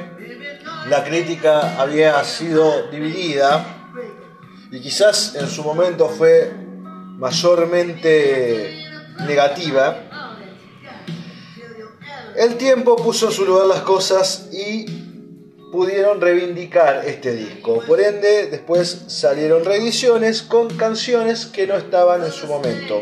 la 0.88 1.04
crítica 1.04 1.80
había 1.80 2.24
sido 2.24 2.90
dividida 2.90 3.64
y 4.72 4.80
quizás 4.80 5.36
en 5.36 5.46
su 5.46 5.62
momento 5.62 6.08
fue 6.08 6.52
mayormente 7.16 8.76
negativa, 9.20 10.02
el 12.36 12.56
tiempo 12.56 12.96
puso 12.96 13.26
en 13.26 13.32
su 13.32 13.44
lugar 13.44 13.66
las 13.68 13.82
cosas 13.82 14.48
y 14.50 14.84
pudieron 15.70 16.20
reivindicar 16.20 17.04
este 17.06 17.36
disco. 17.36 17.84
Por 17.86 18.00
ende, 18.00 18.48
después 18.48 19.04
salieron 19.06 19.64
reediciones 19.64 20.42
con 20.42 20.76
canciones 20.76 21.46
que 21.46 21.68
no 21.68 21.76
estaban 21.76 22.24
en 22.24 22.32
su 22.32 22.48
momento. 22.48 23.00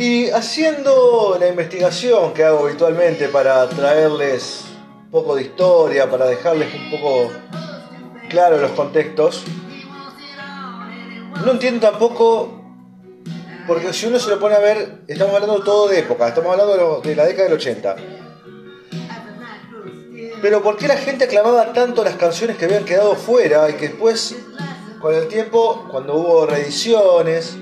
Y 0.00 0.30
haciendo 0.30 1.36
la 1.38 1.48
investigación 1.48 2.32
que 2.32 2.42
hago 2.42 2.64
habitualmente 2.66 3.28
para 3.28 3.68
traerles 3.68 4.62
un 5.04 5.10
poco 5.10 5.36
de 5.36 5.42
historia, 5.42 6.10
para 6.10 6.24
dejarles 6.24 6.72
un 6.74 6.90
poco 6.90 7.30
claro 8.30 8.56
los 8.56 8.70
contextos, 8.70 9.44
no 11.44 11.52
entiendo 11.52 11.90
tampoco, 11.90 12.50
porque 13.66 13.92
si 13.92 14.06
uno 14.06 14.18
se 14.18 14.30
lo 14.30 14.40
pone 14.40 14.54
a 14.54 14.60
ver, 14.60 15.02
estamos 15.06 15.34
hablando 15.34 15.62
todo 15.62 15.88
de 15.88 15.98
época, 15.98 16.28
estamos 16.28 16.50
hablando 16.50 17.02
de, 17.02 17.14
la 17.14 17.26
década 17.26 17.44
del 17.50 17.58
80. 17.58 17.96
Pero 20.40 20.62
¿por 20.62 20.78
qué 20.78 20.88
la 20.88 20.96
gente 20.96 21.24
aclamaba 21.26 21.74
tanto 21.74 22.02
las 22.02 22.14
canciones 22.14 22.56
que 22.56 22.64
habían 22.64 22.86
quedado 22.86 23.16
fuera 23.16 23.68
y 23.68 23.74
que 23.74 23.88
después, 23.88 24.34
con 24.98 25.14
el 25.14 25.28
tiempo, 25.28 25.86
cuando 25.90 26.14
hubo 26.14 26.46
reediciones, 26.46 27.58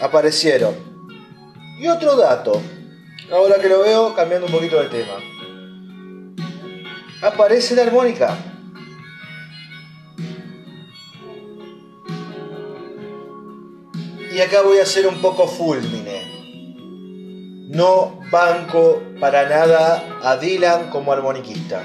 aparecieron. 0.00 0.74
Y 1.78 1.86
otro 1.86 2.16
dato, 2.16 2.60
ahora 3.32 3.56
que 3.60 3.68
lo 3.68 3.80
veo 3.80 4.14
cambiando 4.14 4.46
un 4.46 4.52
poquito 4.52 4.80
de 4.82 4.88
tema. 4.88 5.14
Aparece 7.22 7.74
la 7.74 7.82
armónica. 7.82 8.36
Y 14.32 14.40
acá 14.40 14.62
voy 14.62 14.78
a 14.78 14.86
ser 14.86 15.06
un 15.06 15.20
poco 15.20 15.48
fulmine. 15.48 16.38
No 17.70 18.20
banco 18.30 19.02
para 19.20 19.48
nada 19.48 20.20
a 20.22 20.36
Dylan 20.36 20.90
como 20.90 21.12
armoniquista. 21.12 21.82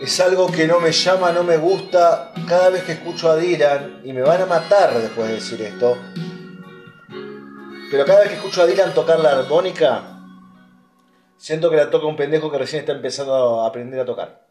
Es 0.00 0.18
algo 0.18 0.50
que 0.50 0.66
no 0.66 0.80
me 0.80 0.92
llama, 0.92 1.30
no 1.30 1.44
me 1.44 1.58
gusta. 1.58 2.32
Cada 2.48 2.70
vez 2.70 2.84
que 2.84 2.92
escucho 2.92 3.30
a 3.30 3.36
Dylan, 3.36 4.00
y 4.02 4.14
me 4.14 4.22
van 4.22 4.40
a 4.40 4.46
matar 4.46 4.98
después 4.98 5.28
de 5.28 5.34
decir 5.34 5.60
esto, 5.60 5.98
pero 7.90 8.06
cada 8.06 8.20
vez 8.20 8.30
que 8.30 8.36
escucho 8.36 8.62
a 8.62 8.66
Dylan 8.66 8.94
tocar 8.94 9.20
la 9.20 9.32
armónica, 9.32 10.20
siento 11.36 11.68
que 11.68 11.76
la 11.76 11.90
toca 11.90 12.06
un 12.06 12.16
pendejo 12.16 12.50
que 12.50 12.58
recién 12.58 12.80
está 12.80 12.92
empezando 12.92 13.60
a 13.60 13.66
aprender 13.66 14.00
a 14.00 14.04
tocar. 14.06 14.46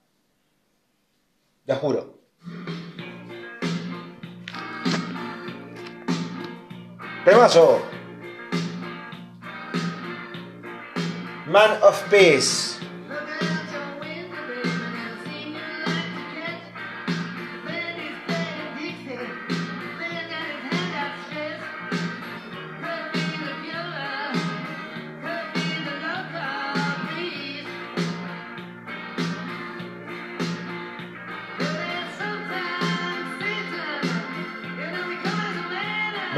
La 1.66 1.76
juro. 1.76 2.20
Temazo. 7.26 7.82
Man 11.48 11.80
of 11.82 12.04
Peace. 12.10 12.79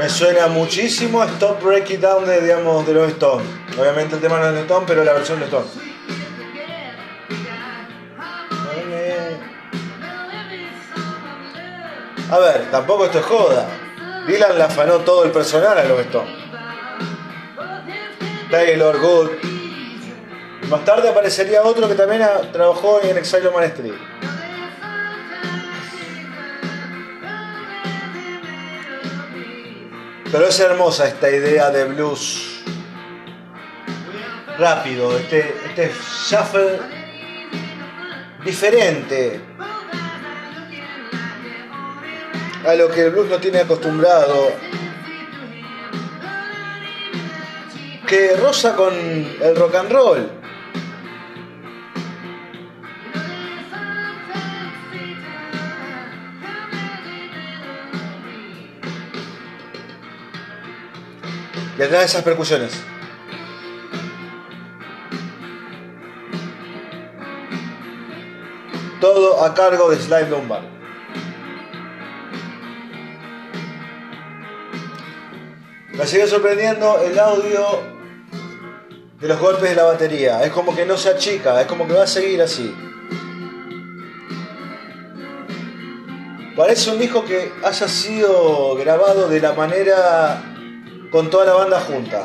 Me 0.02 0.08
suena 0.08 0.48
muchísimo 0.48 1.22
Stop 1.22 1.62
Break 1.62 1.90
It 1.90 2.00
Down 2.00 2.26
de, 2.26 2.40
digamos, 2.40 2.84
de 2.84 2.92
los 2.92 3.08
Stones. 3.10 3.46
Obviamente 3.78 4.16
el 4.16 4.20
tema 4.20 4.40
no 4.40 4.48
es 4.48 4.54
de 4.54 4.62
Stone, 4.62 4.84
pero 4.84 5.04
la 5.04 5.12
versión 5.12 5.38
de 5.38 5.44
Stone. 5.44 5.68
A 12.32 12.38
ver, 12.40 12.68
tampoco 12.72 13.04
esto 13.04 13.20
es 13.20 13.24
joda. 13.26 13.68
Dylan 14.26 14.58
la 14.58 14.64
afanó 14.64 14.96
todo 14.98 15.22
el 15.22 15.30
personal 15.30 15.78
a 15.78 15.84
los 15.84 16.00
Stones. 16.00 16.34
Taylor, 18.50 18.98
Good. 18.98 19.30
Más 20.68 20.84
tarde 20.84 21.10
aparecería 21.10 21.62
otro 21.62 21.86
que 21.86 21.94
también 21.94 22.22
trabajó 22.52 23.00
en 23.04 23.18
Exile 23.18 23.46
on 23.46 23.62
Street. 23.62 24.11
Pero 30.32 30.48
es 30.48 30.58
hermosa 30.60 31.08
esta 31.08 31.30
idea 31.30 31.68
de 31.68 31.84
blues 31.84 32.64
rápido, 34.58 35.14
este, 35.18 35.54
este 35.66 35.92
shuffle 36.26 36.78
diferente 38.42 39.42
a 42.66 42.74
lo 42.74 42.88
que 42.88 43.02
el 43.02 43.10
blues 43.10 43.28
no 43.28 43.36
tiene 43.40 43.58
acostumbrado. 43.58 44.52
Que 48.06 48.34
rosa 48.36 48.74
con 48.74 48.94
el 48.94 49.54
rock 49.54 49.74
and 49.74 49.92
roll. 49.92 50.41
Y 61.82 61.84
atrás 61.84 62.04
esas 62.04 62.22
percusiones. 62.22 62.70
Todo 69.00 69.42
a 69.44 69.52
cargo 69.52 69.90
de 69.90 69.96
Slime 69.96 70.26
Dunbar. 70.26 70.62
Me 75.94 76.06
sigue 76.06 76.28
sorprendiendo 76.28 77.02
el 77.02 77.18
audio 77.18 77.66
de 79.18 79.26
los 79.26 79.40
golpes 79.40 79.70
de 79.70 79.74
la 79.74 79.82
batería. 79.82 80.44
Es 80.44 80.52
como 80.52 80.76
que 80.76 80.86
no 80.86 80.96
se 80.96 81.08
achica, 81.08 81.60
es 81.60 81.66
como 81.66 81.88
que 81.88 81.94
va 81.94 82.04
a 82.04 82.06
seguir 82.06 82.42
así. 82.42 82.72
Parece 86.56 86.90
un 86.90 87.00
disco 87.00 87.24
que 87.24 87.50
haya 87.64 87.88
sido 87.88 88.76
grabado 88.76 89.28
de 89.28 89.40
la 89.40 89.52
manera 89.54 90.51
con 91.12 91.28
toda 91.28 91.44
la 91.44 91.52
banda 91.52 91.78
junta. 91.78 92.24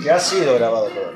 Que 0.00 0.10
ha 0.10 0.20
sido 0.20 0.54
grabado 0.54 0.86
todo. 0.86 1.12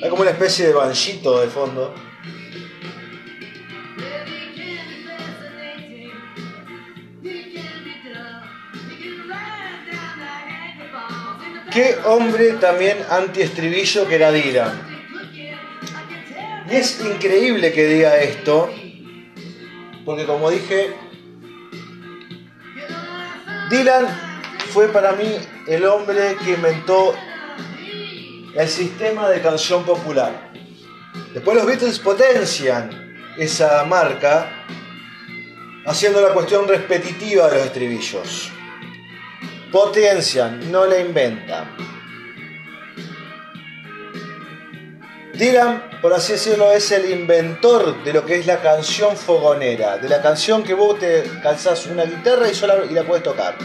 Hay 0.00 0.10
como 0.10 0.22
una 0.22 0.30
especie 0.30 0.68
de 0.68 0.74
banchito 0.74 1.40
de 1.40 1.48
fondo. 1.48 1.92
Qué 11.78 11.96
hombre 12.06 12.54
también 12.54 12.98
antiestribillo 13.08 14.08
que 14.08 14.16
era 14.16 14.32
Dylan. 14.32 14.72
Y 16.68 16.74
es 16.74 17.00
increíble 17.00 17.72
que 17.72 17.86
diga 17.86 18.18
esto, 18.18 18.68
porque 20.04 20.24
como 20.24 20.50
dije, 20.50 20.92
Dylan 23.70 24.08
fue 24.72 24.88
para 24.88 25.12
mí 25.12 25.36
el 25.68 25.84
hombre 25.84 26.36
que 26.44 26.54
inventó 26.54 27.14
el 28.56 28.68
sistema 28.68 29.28
de 29.28 29.40
canción 29.40 29.84
popular. 29.84 30.50
Después 31.32 31.56
los 31.56 31.64
Beatles 31.64 32.00
potencian 32.00 32.90
esa 33.38 33.84
marca 33.84 34.64
haciendo 35.86 36.20
la 36.20 36.34
cuestión 36.34 36.66
repetitiva 36.66 37.48
de 37.48 37.58
los 37.58 37.66
estribillos. 37.66 38.50
Potencian, 39.72 40.72
no 40.72 40.86
la 40.86 40.98
inventan. 40.98 41.76
Dylan, 45.34 46.00
por 46.02 46.12
así 46.12 46.32
decirlo, 46.32 46.72
es 46.72 46.90
el 46.90 47.10
inventor 47.10 48.02
de 48.02 48.12
lo 48.12 48.24
que 48.24 48.40
es 48.40 48.46
la 48.46 48.60
canción 48.60 49.16
fogonera, 49.16 49.98
de 49.98 50.08
la 50.08 50.20
canción 50.20 50.64
que 50.64 50.74
vos 50.74 50.98
te 50.98 51.22
calzás 51.42 51.86
una 51.86 52.04
guitarra 52.04 52.50
y, 52.50 52.54
sola, 52.54 52.78
y 52.90 52.92
la 52.92 53.04
puedes 53.04 53.22
tocar. 53.22 53.56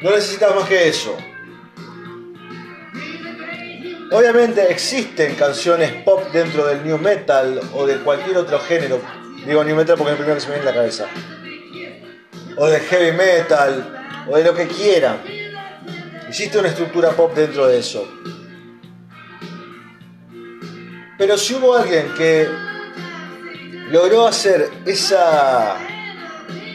No 0.00 0.10
necesitas 0.10 0.54
más 0.54 0.68
que 0.68 0.88
eso. 0.88 1.16
Obviamente 4.12 4.70
existen 4.70 5.34
canciones 5.34 5.90
pop 6.04 6.22
dentro 6.32 6.66
del 6.66 6.84
new 6.84 6.98
metal 6.98 7.60
o 7.72 7.86
de 7.86 7.96
cualquier 8.00 8.36
otro 8.36 8.60
género. 8.60 9.00
Digo 9.46 9.64
new 9.64 9.74
metal 9.74 9.96
porque 9.96 10.12
es 10.12 10.18
el 10.18 10.24
primero 10.24 10.34
que 10.34 10.40
se 10.42 10.48
me 10.48 10.56
viene 10.56 10.68
en 10.68 10.74
la 10.74 10.80
cabeza. 10.80 11.06
O 12.56 12.66
de 12.66 12.80
heavy 12.80 13.16
metal, 13.16 14.26
o 14.28 14.36
de 14.36 14.44
lo 14.44 14.54
que 14.54 14.66
quieran. 14.68 15.22
Existe 16.28 16.58
una 16.58 16.68
estructura 16.68 17.10
pop 17.10 17.34
dentro 17.34 17.66
de 17.66 17.78
eso. 17.78 18.06
Pero 21.16 21.38
si 21.38 21.54
hubo 21.54 21.76
alguien 21.76 22.12
que 22.16 22.48
logró 23.90 24.26
hacer 24.26 24.68
esa 24.84 25.76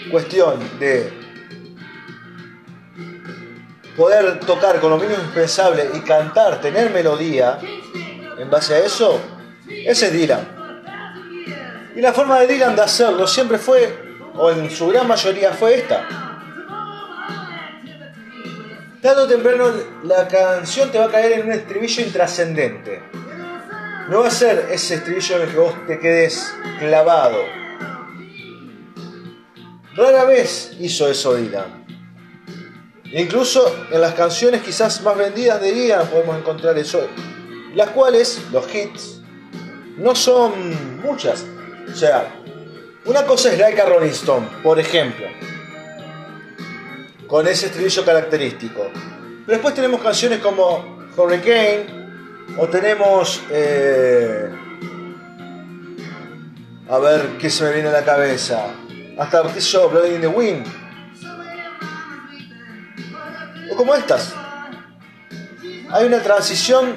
cuestión 0.09 0.79
de 0.79 1.11
poder 3.97 4.39
tocar 4.39 4.79
con 4.79 4.91
lo 4.91 4.97
mínimo 4.97 5.17
indispensable 5.17 5.89
y 5.93 5.99
cantar, 5.99 6.61
tener 6.61 6.89
melodía 6.89 7.59
en 8.37 8.49
base 8.49 8.75
a 8.75 8.79
eso, 8.79 9.19
ese 9.67 10.07
es 10.07 10.13
Dylan. 10.13 10.47
Y 11.95 12.01
la 12.01 12.13
forma 12.13 12.39
de 12.39 12.47
Dylan 12.47 12.77
de 12.77 12.81
hacerlo 12.81 13.27
siempre 13.27 13.57
fue, 13.57 14.08
o 14.35 14.51
en 14.51 14.69
su 14.69 14.87
gran 14.87 15.07
mayoría 15.07 15.51
fue 15.53 15.75
esta. 15.75 16.07
Tarde 19.01 19.21
o 19.21 19.27
temprano 19.27 19.71
la 20.03 20.27
canción 20.27 20.91
te 20.91 20.99
va 20.99 21.05
a 21.05 21.09
caer 21.09 21.39
en 21.39 21.45
un 21.45 21.51
estribillo 21.53 22.03
intrascendente. 22.03 23.01
No 24.09 24.21
va 24.21 24.27
a 24.27 24.31
ser 24.31 24.67
ese 24.71 24.95
estribillo 24.95 25.37
en 25.37 25.41
el 25.43 25.49
que 25.49 25.57
vos 25.57 25.73
te 25.87 25.99
quedes 25.99 26.53
clavado. 26.79 27.37
Rara 29.95 30.25
vez 30.25 30.75
hizo 30.79 31.07
eso 31.07 31.35
Dylan. 31.35 31.85
Incluso 33.11 33.85
en 33.91 34.01
las 34.01 34.13
canciones 34.13 34.61
quizás 34.61 35.01
más 35.01 35.17
vendidas 35.17 35.61
de 35.61 35.71
día 35.71 36.01
podemos 36.01 36.37
encontrar 36.37 36.77
eso. 36.77 37.07
Las 37.73 37.89
cuales, 37.89 38.41
los 38.51 38.65
hits, 38.73 39.21
no 39.97 40.15
son 40.15 41.01
muchas. 41.01 41.45
O 41.91 41.95
sea, 41.95 42.38
una 43.05 43.23
cosa 43.25 43.51
es 43.51 43.59
Like 43.59 43.81
a 43.81 43.85
Rolling 43.85 44.09
Stone, 44.09 44.47
por 44.63 44.79
ejemplo. 44.79 45.27
Con 47.27 47.47
ese 47.47 47.67
estribillo 47.67 48.03
característico. 48.05 48.89
Pero 48.93 49.57
después 49.57 49.73
tenemos 49.73 50.01
canciones 50.01 50.39
como 50.39 51.07
Hurricane, 51.15 51.85
o 52.57 52.67
tenemos... 52.67 53.41
Eh, 53.51 54.49
a 56.89 56.97
ver 56.97 57.37
qué 57.39 57.49
se 57.51 57.63
me 57.63 57.71
viene 57.71 57.89
a 57.89 57.91
la 57.91 58.03
cabeza. 58.03 58.65
Hasta 59.17 59.47
Show, 59.59 59.89
Blood 59.89 60.05
in 60.05 60.21
the 60.21 60.27
Wind 60.27 60.65
o 63.69 63.75
como 63.75 63.93
estas. 63.93 64.33
Hay 65.91 66.05
una 66.05 66.21
transición 66.21 66.95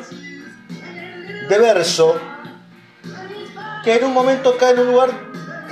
de 1.49 1.59
verso 1.59 2.21
que 3.85 3.97
en 3.97 4.05
un 4.05 4.12
momento 4.12 4.57
cae 4.57 4.73
en 4.73 4.81
un 4.81 4.87
lugar 4.87 5.11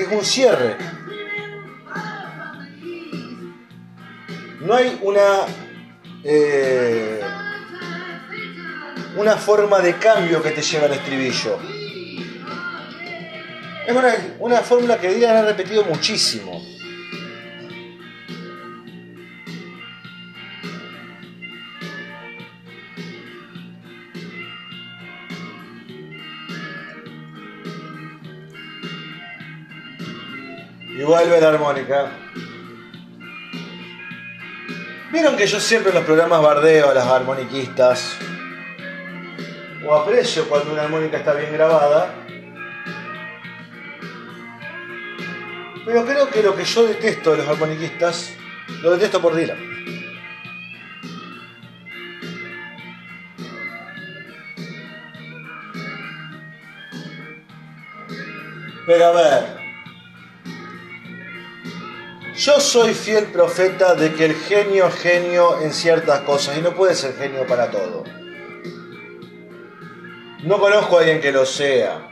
que 0.01 0.07
es 0.07 0.19
un 0.19 0.25
cierre. 0.25 0.77
No 4.61 4.75
hay 4.75 4.99
una 5.03 5.47
eh, 6.25 7.21
una 9.17 9.37
forma 9.37 9.81
de 9.81 9.97
cambio 9.99 10.43
que 10.43 10.53
te 10.53 10.63
lleva 10.63 10.87
al 10.87 10.93
estribillo. 10.93 11.59
Es 13.87 13.95
una, 13.95 14.15
una 14.39 14.61
fórmula 14.63 14.99
que 14.99 15.13
Dylan 15.13 15.37
ha 15.37 15.43
repetido 15.43 15.85
muchísimo. 15.85 16.63
Vuelve 31.11 31.41
la 31.41 31.49
armónica. 31.49 32.09
Vieron 35.11 35.37
que 35.37 35.45
yo 35.45 35.59
siempre 35.59 35.91
en 35.91 35.97
los 35.97 36.05
programas 36.05 36.41
bardeo 36.41 36.89
a 36.89 36.95
las 36.95 37.05
armoniquistas. 37.05 38.17
O 39.85 39.93
aprecio 39.93 40.49
cuando 40.49 40.73
una 40.73 40.83
armónica 40.83 41.17
está 41.17 41.35
bien 41.35 41.53
grabada. 41.53 42.15
Pero 45.85 46.07
creo 46.07 46.31
que 46.31 46.43
lo 46.45 46.55
que 46.55 46.65
yo 46.65 46.87
detesto 46.87 47.33
de 47.33 47.39
los 47.39 47.49
armoniquistas, 47.49 48.33
lo 48.81 48.93
detesto 48.93 49.21
por 49.21 49.35
Dylan. 49.35 49.59
Pero 58.87 59.07
a 59.07 59.13
ver, 59.13 59.60
yo 62.41 62.59
soy 62.59 62.95
fiel 62.95 63.27
profeta 63.27 63.95
de 63.95 64.15
que 64.15 64.25
el 64.25 64.35
genio 64.35 64.87
es 64.87 64.95
genio 64.95 65.61
en 65.61 65.75
ciertas 65.75 66.21
cosas 66.21 66.57
y 66.57 66.63
no 66.63 66.75
puede 66.75 66.95
ser 66.95 67.15
genio 67.15 67.47
para 67.47 67.71
todo. 67.71 68.03
No 70.43 70.59
conozco 70.59 70.97
a 70.97 71.01
alguien 71.01 71.21
que 71.21 71.33
lo 71.33 71.45
sea. 71.45 72.11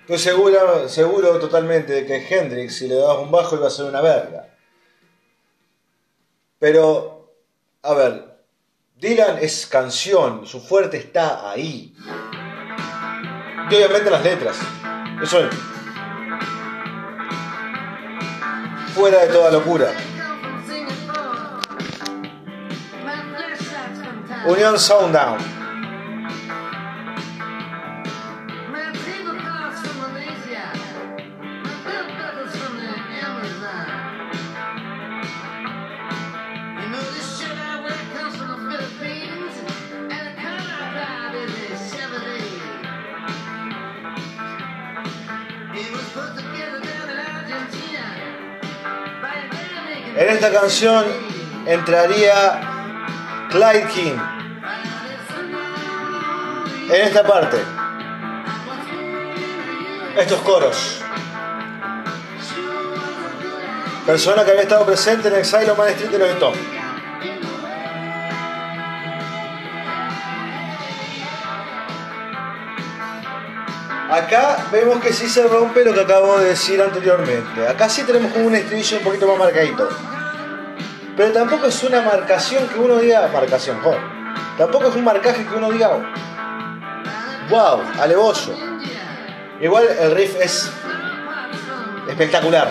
Estoy 0.00 0.18
seguro, 0.18 0.88
seguro 0.88 1.38
totalmente 1.38 1.92
de 1.92 2.06
que 2.06 2.26
Hendrix, 2.26 2.76
si 2.76 2.88
le 2.88 2.94
dabas 2.94 3.18
un 3.18 3.30
bajo, 3.30 3.56
iba 3.56 3.66
a 3.66 3.70
ser 3.70 3.84
una 3.84 4.00
verga. 4.00 4.48
Pero, 6.58 7.34
a 7.82 7.92
ver, 7.92 8.38
Dylan 8.96 9.40
es 9.42 9.66
canción, 9.66 10.46
su 10.46 10.58
fuerte 10.58 10.96
está 10.96 11.50
ahí. 11.50 11.94
Y 13.70 13.74
obviamente 13.74 14.10
las 14.10 14.24
letras. 14.24 14.56
Eso 15.22 15.40
es 15.40 15.73
fuera 18.94 19.22
de 19.22 19.28
toda 19.28 19.50
locura. 19.50 19.92
Unión 24.46 24.78
Sounddown. 24.78 25.53
Canción 50.54 51.04
entraría 51.66 53.48
Clyde 53.50 53.86
King. 53.88 54.18
En 56.88 57.00
esta 57.06 57.24
parte. 57.24 57.58
Estos 60.16 60.40
coros. 60.42 61.00
Persona 64.06 64.44
que 64.44 64.50
había 64.52 64.62
estado 64.62 64.86
presente 64.86 65.28
en 65.28 65.34
Exile 65.34 65.74
Man 65.76 65.88
Street 65.88 66.10
de 66.10 66.18
los 66.18 66.28
Stones. 66.30 66.60
Acá 74.10 74.68
vemos 74.70 75.00
que 75.02 75.12
sí 75.12 75.28
se 75.28 75.42
rompe 75.42 75.84
lo 75.84 75.92
que 75.92 76.02
acabo 76.02 76.38
de 76.38 76.50
decir 76.50 76.80
anteriormente. 76.80 77.66
Acá 77.66 77.88
sí 77.88 78.04
tenemos 78.04 78.36
un 78.36 78.54
estribillo 78.54 78.98
un 78.98 79.02
poquito 79.02 79.26
más 79.26 79.38
marcadito. 79.38 80.13
Pero 81.16 81.32
tampoco 81.32 81.66
es 81.66 81.82
una 81.84 82.02
marcación 82.02 82.66
que 82.68 82.78
uno 82.78 82.96
diga, 82.96 83.28
marcación, 83.28 83.80
joder. 83.80 84.00
Tampoco 84.58 84.88
es 84.88 84.96
un 84.96 85.04
marcaje 85.04 85.46
que 85.46 85.54
uno 85.54 85.70
diga, 85.70 85.90
wow, 87.50 87.82
alevoso. 88.00 88.54
Igual 89.60 89.86
el 90.00 90.10
riff 90.14 90.36
es 90.40 90.72
espectacular. 92.08 92.68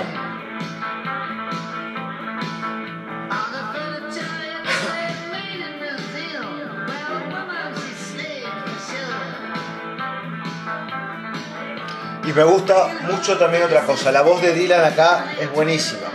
Y 12.26 12.32
me 12.32 12.44
gusta 12.44 12.88
mucho 13.02 13.38
también 13.38 13.64
otra 13.64 13.82
cosa, 13.82 14.12
la 14.12 14.22
voz 14.22 14.42
de 14.42 14.54
Dylan 14.54 14.86
acá 14.86 15.26
es 15.40 15.52
buenísima. 15.52 16.13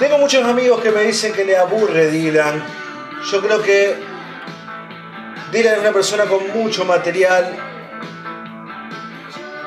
Tengo 0.00 0.16
muchos 0.16 0.42
amigos 0.46 0.80
que 0.80 0.90
me 0.90 1.02
dicen 1.02 1.30
que 1.34 1.44
le 1.44 1.58
aburre 1.58 2.10
Dylan. 2.10 2.64
Yo 3.30 3.42
creo 3.42 3.60
que 3.60 4.02
Dylan 5.52 5.74
es 5.74 5.80
una 5.80 5.92
persona 5.92 6.24
con 6.24 6.50
mucho 6.54 6.86
material 6.86 7.54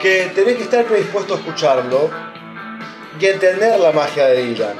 que 0.02 0.32
tenés 0.34 0.58
que 0.58 0.64
estar 0.64 0.86
predispuesto 0.86 1.36
a 1.36 1.38
escucharlo 1.38 2.10
y 3.20 3.26
entender 3.28 3.80
la 3.80 3.92
magia 3.92 4.26
de 4.26 4.44
Dylan. 4.44 4.76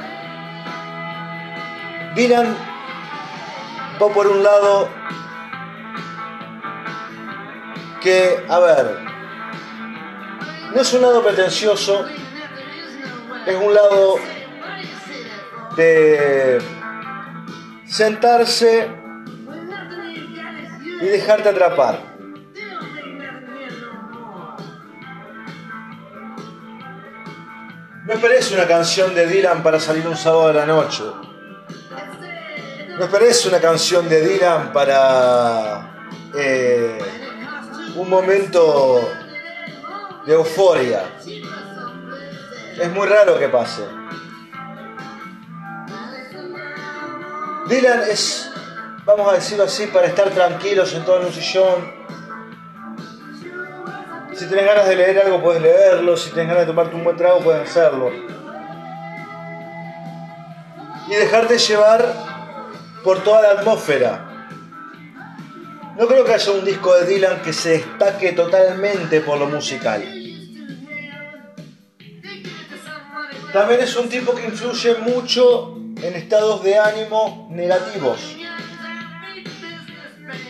Dylan 2.16 2.56
va 4.02 4.08
por 4.08 4.26
un 4.26 4.42
lado 4.42 4.88
que, 8.02 8.44
a 8.48 8.58
ver, 8.58 8.98
no 10.74 10.80
es 10.80 10.92
un 10.92 11.02
lado 11.02 11.22
pretencioso, 11.22 12.06
es 13.46 13.54
un 13.54 13.72
lado 13.72 14.33
de 15.76 16.58
sentarse 17.86 18.88
y 21.00 21.06
dejarte 21.06 21.48
atrapar. 21.48 22.14
No 28.06 28.12
esperes 28.12 28.52
una 28.52 28.66
canción 28.66 29.14
de 29.14 29.26
Dylan 29.26 29.62
para 29.62 29.80
salir 29.80 30.06
un 30.06 30.16
sábado 30.16 30.48
de 30.48 30.54
la 30.54 30.66
noche. 30.66 31.04
No 32.98 33.04
esperes 33.04 33.46
una 33.46 33.60
canción 33.60 34.08
de 34.08 34.20
Dylan 34.20 34.72
para 34.72 35.94
eh, 36.36 36.98
un 37.96 38.10
momento 38.10 39.10
de 40.26 40.34
euforia. 40.34 41.02
Es 42.78 42.90
muy 42.92 43.06
raro 43.06 43.38
que 43.38 43.48
pase. 43.48 44.03
Dylan 47.68 48.02
es, 48.10 48.50
vamos 49.06 49.32
a 49.32 49.34
decirlo 49.34 49.64
así, 49.64 49.86
para 49.86 50.06
estar 50.06 50.28
tranquilos 50.30 50.90
sentados 50.90 51.20
en 51.20 51.26
un 51.26 51.32
sillón. 51.32 52.04
Si 54.34 54.46
tenés 54.46 54.66
ganas 54.66 54.86
de 54.86 54.96
leer 54.96 55.18
algo, 55.20 55.40
puedes 55.40 55.62
leerlo. 55.62 56.16
Si 56.16 56.30
tenés 56.30 56.48
ganas 56.48 56.62
de 56.62 56.66
tomarte 56.66 56.94
un 56.94 57.04
buen 57.04 57.16
trago, 57.16 57.40
puedes 57.40 57.68
hacerlo. 57.68 58.10
Y 61.08 61.14
dejarte 61.14 61.56
llevar 61.58 62.12
por 63.02 63.22
toda 63.22 63.42
la 63.42 63.60
atmósfera. 63.60 64.30
No 65.96 66.06
creo 66.08 66.24
que 66.24 66.34
haya 66.34 66.52
un 66.52 66.64
disco 66.64 66.94
de 66.96 67.06
Dylan 67.06 67.40
que 67.42 67.52
se 67.52 67.70
destaque 67.70 68.32
totalmente 68.32 69.20
por 69.20 69.38
lo 69.38 69.46
musical. 69.46 70.02
También 73.52 73.80
es 73.80 73.94
un 73.96 74.08
tipo 74.08 74.34
que 74.34 74.46
influye 74.46 74.96
mucho 74.96 75.78
en 76.04 76.14
estados 76.16 76.62
de 76.62 76.78
ánimo 76.78 77.48
negativos. 77.50 78.36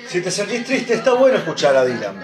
Si 0.09 0.21
te 0.21 0.29
sentís 0.29 0.65
triste, 0.65 0.95
está 0.95 1.15
bueno 1.15 1.39
escuchar 1.39 1.77
a 1.77 1.85
Dylan. 1.85 2.19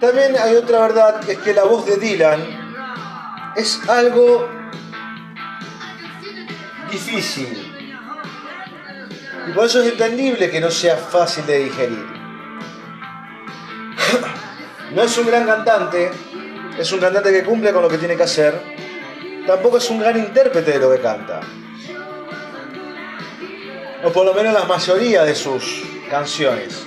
También 0.00 0.34
hay 0.42 0.56
otra 0.56 0.80
verdad, 0.80 1.28
es 1.28 1.36
que 1.38 1.52
la 1.52 1.64
voz 1.64 1.84
de 1.84 1.98
Dylan 1.98 2.40
es 3.54 3.78
algo 3.86 4.48
difícil. 6.90 7.66
Y 9.46 9.52
por 9.52 9.66
eso 9.66 9.82
es 9.82 9.92
entendible 9.92 10.50
que 10.50 10.58
no 10.58 10.70
sea 10.70 10.96
fácil 10.96 11.44
de 11.44 11.64
digerir. 11.64 12.06
No 14.90 15.02
es 15.02 15.16
un 15.18 15.26
gran 15.28 15.46
cantante, 15.46 16.10
es 16.80 16.90
un 16.92 17.00
cantante 17.00 17.30
que 17.30 17.44
cumple 17.44 17.72
con 17.72 17.82
lo 17.82 17.88
que 17.88 17.98
tiene 17.98 18.16
que 18.16 18.22
hacer. 18.22 18.58
Tampoco 19.46 19.76
es 19.76 19.90
un 19.90 20.00
gran 20.00 20.16
intérprete 20.18 20.72
de 20.72 20.78
lo 20.78 20.90
que 20.90 20.98
canta. 21.00 21.40
O 24.02 24.10
por 24.10 24.24
lo 24.24 24.32
menos 24.32 24.54
la 24.54 24.64
mayoría 24.64 25.24
de 25.24 25.34
sus 25.34 25.82
canciones. 26.08 26.86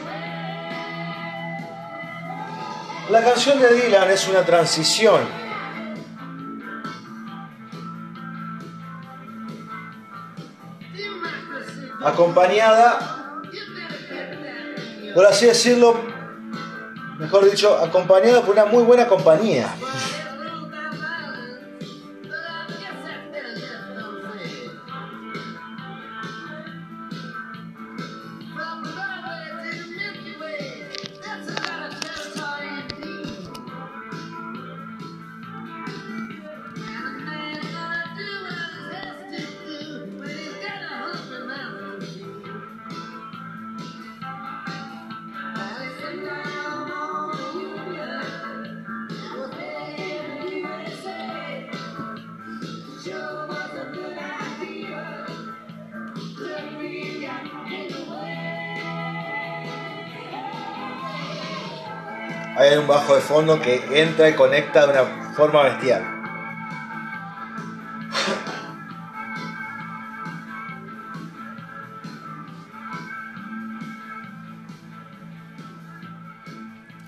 La 3.11 3.23
canción 3.23 3.59
de 3.59 3.71
Dylan 3.71 4.09
es 4.09 4.27
una 4.27 4.43
transición. 4.43 5.21
Acompañada, 12.03 13.41
por 15.13 15.25
así 15.27 15.45
decirlo, 15.45 16.12
mejor 17.23 17.49
dicho, 17.49 17.77
acompañada 17.77 18.41
por 18.41 18.51
una 18.51 18.65
muy 18.65 18.83
buena 18.83 19.07
compañía. 19.07 19.73
Fondo 63.33 63.59
que 63.59 63.99
entra 63.99 64.29
y 64.29 64.35
conecta 64.35 64.85
de 64.85 64.91
una 64.91 65.33
forma 65.33 65.63
bestial. 65.63 66.03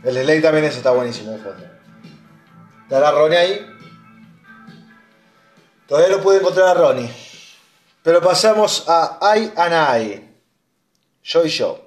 El 0.04 0.16
delay 0.16 0.42
también 0.42 0.66
ese 0.66 0.78
está 0.78 0.90
buenísimo 0.90 1.34
de 1.34 1.38
fondo. 1.38 1.64
Está 2.90 3.12
Ronnie 3.12 3.38
ahí. 3.38 3.78
Todavía 5.88 6.18
no 6.18 6.24
pude 6.24 6.38
encontrar 6.38 6.70
a 6.70 6.74
Ronnie. 6.74 7.12
Pero 8.02 8.20
pasamos 8.20 8.86
a 8.88 9.20
I 9.38 9.52
and 9.56 10.04
I. 10.04 10.38
Yo 11.22 11.46
y 11.46 11.50
yo. 11.50 11.85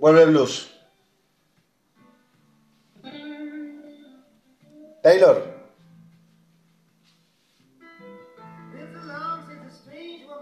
Vuelve 0.00 0.22
el 0.22 0.30
blues. 0.30 0.70
Taylor. 5.02 5.60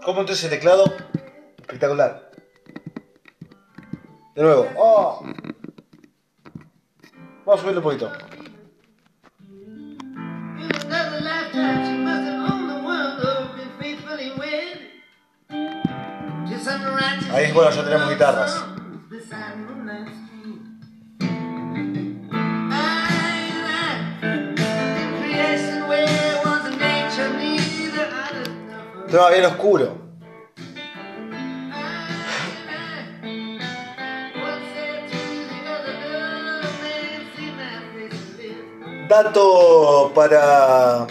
¿Cómo 0.05 0.21
entonces 0.21 0.45
ese 0.45 0.55
teclado? 0.55 0.85
Espectacular. 1.57 2.31
De 4.33 4.43
nuevo. 4.43 4.65
Oh. 4.77 5.25
Vamos 7.45 7.59
a 7.59 7.61
subirlo 7.61 7.79
un 7.79 7.83
poquito. 7.83 8.11
Ahí, 17.33 17.51
bueno, 17.51 17.71
ya 17.71 17.83
tenemos 17.83 18.09
guitarras. 18.09 18.78
Todo 29.11 29.31
bien 29.31 29.45
oscuro. 29.45 29.97
Dato 39.07 40.11
para 40.13 41.07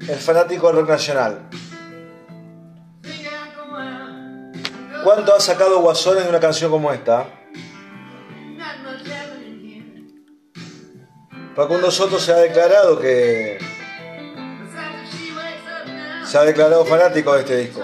el 0.00 0.16
fanático 0.16 0.66
del 0.66 0.76
rock 0.76 0.88
nacional. 0.88 1.48
¿Cuánto 5.04 5.36
ha 5.36 5.40
sacado 5.40 5.80
Guasones 5.80 6.24
de 6.24 6.30
una 6.30 6.40
canción 6.40 6.72
como 6.72 6.92
esta? 6.92 7.24
Facundo 11.54 11.90
Soto 11.92 12.18
se 12.18 12.32
ha 12.32 12.36
declarado 12.36 12.98
que 12.98 13.67
se 16.28 16.36
ha 16.36 16.44
declarado 16.44 16.84
fanático 16.84 17.32
de 17.32 17.40
este 17.40 17.56
disco. 17.56 17.82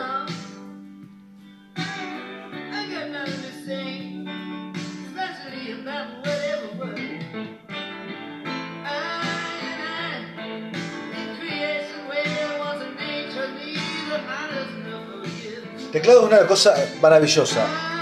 Teclado 15.91 16.21
es 16.23 16.27
una 16.27 16.47
cosa 16.47 16.75
maravillosa. 17.01 17.94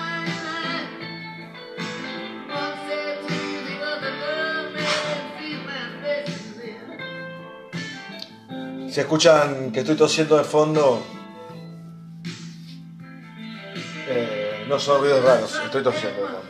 Si 8.93 9.01
escuchan 9.01 9.73
que 9.73 9.81
estoy 9.81 9.97
tosiendo 9.97 10.37
de 10.37 10.45
fondo, 10.45 11.03
eh, 14.07 14.67
no 14.69 14.79
son 14.79 15.01
ruidos 15.01 15.25
raros, 15.25 15.59
estoy 15.65 15.83
tosiendo 15.83 16.21
de 16.21 16.29
fondo. 16.29 16.43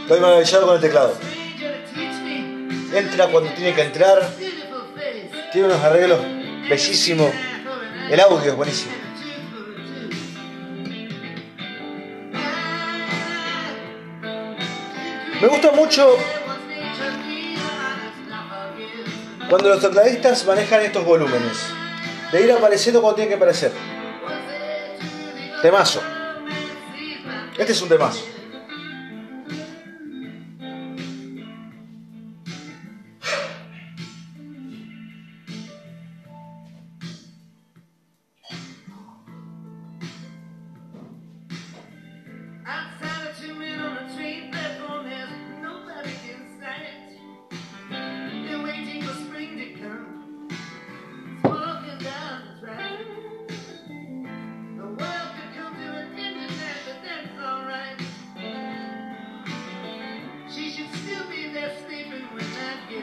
Estoy 0.00 0.20
maravillado 0.20 0.66
con 0.66 0.74
el 0.76 0.80
teclado. 0.80 1.18
Entra 2.94 3.26
cuando 3.26 3.50
tiene 3.50 3.74
que 3.74 3.82
entrar. 3.82 4.26
Tiene 5.52 5.68
unos 5.68 5.82
arreglos 5.82 6.20
bellísimos. 6.70 7.30
El 8.08 8.20
audio 8.20 8.52
es 8.52 8.56
buenísimo. 8.56 9.05
Cuando 19.48 19.68
los 19.68 19.80
tecladistas 19.80 20.44
manejan 20.46 20.82
estos 20.82 21.04
volúmenes. 21.04 21.58
De 22.32 22.42
ir 22.42 22.52
apareciendo 22.52 23.00
cuando 23.00 23.16
tiene 23.16 23.28
que 23.30 23.36
aparecer. 23.36 23.72
Temazo. 25.62 26.02
Este 27.56 27.72
es 27.72 27.82
un 27.82 27.88
temazo. 27.88 28.35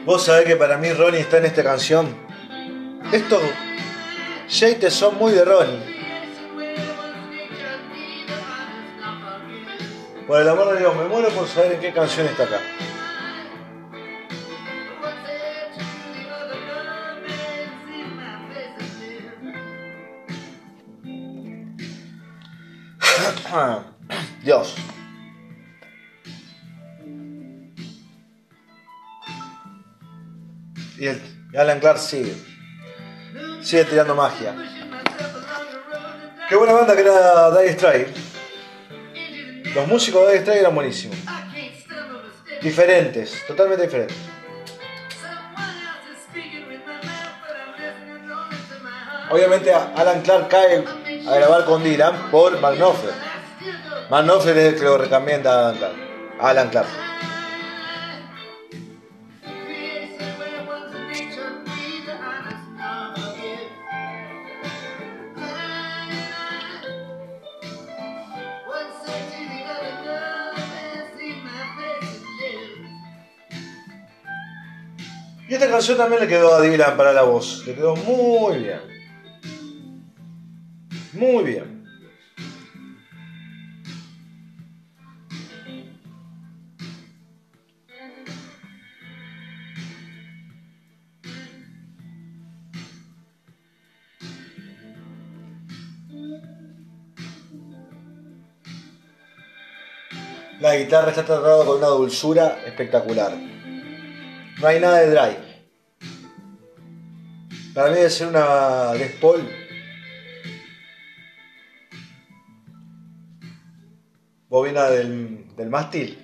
Vos 0.04 0.22
sabés 0.22 0.44
que 0.44 0.56
para 0.56 0.76
mí 0.76 0.92
Ronnie 0.92 1.20
está 1.20 1.38
en 1.38 1.46
esta 1.46 1.62
canción. 1.62 2.14
Estos 3.10 3.40
Yates 4.50 4.92
son 4.92 5.16
muy 5.16 5.32
de 5.32 5.44
Ronnie. 5.44 5.94
Por 10.26 10.40
el 10.40 10.48
amor 10.48 10.74
de 10.74 10.80
Dios, 10.80 10.94
me 10.94 11.04
muero 11.04 11.28
por 11.30 11.48
saber 11.48 11.72
en 11.72 11.80
qué 11.80 11.92
canción 11.92 12.26
está 12.26 12.44
acá. 12.44 12.60
Clark 31.80 31.98
sigue. 31.98 32.34
Sigue 33.62 33.84
tirando 33.84 34.14
magia. 34.14 34.54
Qué 36.48 36.56
buena 36.56 36.72
banda 36.74 36.94
que 36.94 37.00
era 37.00 37.50
Dire 37.50 37.72
Straits. 37.72 38.20
Los 39.74 39.88
músicos 39.88 40.26
de 40.26 40.32
Dire 40.32 40.40
Straits 40.42 40.60
eran 40.60 40.74
buenísimos. 40.74 41.16
Diferentes, 42.60 43.46
totalmente 43.46 43.84
diferentes. 43.84 44.16
Obviamente 49.30 49.72
Alan 49.72 50.20
Clark 50.22 50.48
cae 50.48 50.84
a 51.26 51.34
grabar 51.34 51.64
con 51.64 51.82
Dylan 51.82 52.30
por 52.30 52.60
Magnoffer. 52.60 53.12
Magnoffer 54.10 54.56
es 54.56 54.74
el 54.74 54.78
que 54.78 54.84
lo 54.84 54.98
recomienda 54.98 55.50
a 55.50 55.68
Alan 55.68 55.78
Clark. 55.78 55.94
Alan 56.40 56.68
Clark. 56.68 57.03
Canción 75.84 75.98
también 75.98 76.22
le 76.22 76.28
quedó 76.28 76.54
a 76.54 76.62
Dylan 76.62 76.96
para 76.96 77.12
la 77.12 77.24
voz. 77.24 77.62
Le 77.66 77.74
quedó 77.74 77.94
muy 77.94 78.56
bien. 78.56 78.80
Muy 81.12 81.44
bien. 81.44 81.84
La 100.60 100.76
guitarra 100.76 101.10
está 101.10 101.26
tratada 101.26 101.66
con 101.66 101.76
una 101.76 101.88
dulzura 101.88 102.62
espectacular. 102.64 103.36
No 104.62 104.66
hay 104.66 104.80
nada 104.80 105.00
de 105.00 105.10
drive. 105.10 105.43
Para 107.74 107.88
mí 107.88 107.96
debe 107.96 108.08
ser 108.10 108.28
una 108.28 108.94
Les 108.94 109.12
Paul. 109.16 109.50
Bobina 114.48 114.84
del, 114.84 115.56
del 115.56 115.68
mástil. 115.68 116.20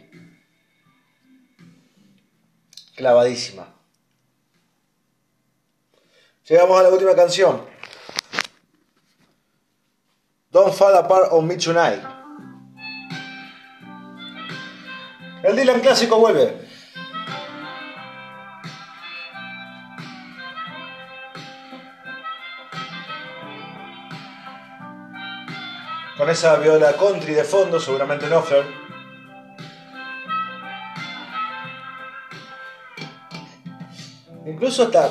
Clavadísima. 2.94 3.66
Llegamos 6.48 6.78
a 6.78 6.84
la 6.84 6.90
última 6.90 7.16
canción. 7.16 7.66
Don't 10.52 10.72
Fall 10.72 10.96
Apart 10.96 11.32
on 11.32 11.48
Me 11.48 11.56
Tonight. 11.56 12.02
El 15.42 15.56
Dylan 15.56 15.80
clásico 15.80 16.18
vuelve. 16.18 16.69
Esa 26.30 26.54
viola 26.58 26.92
country 26.92 27.34
de 27.34 27.42
fondo, 27.42 27.80
seguramente 27.80 28.26
en 28.26 28.32
offer. 28.34 28.64
Incluso 34.46 34.84
hasta. 34.84 35.10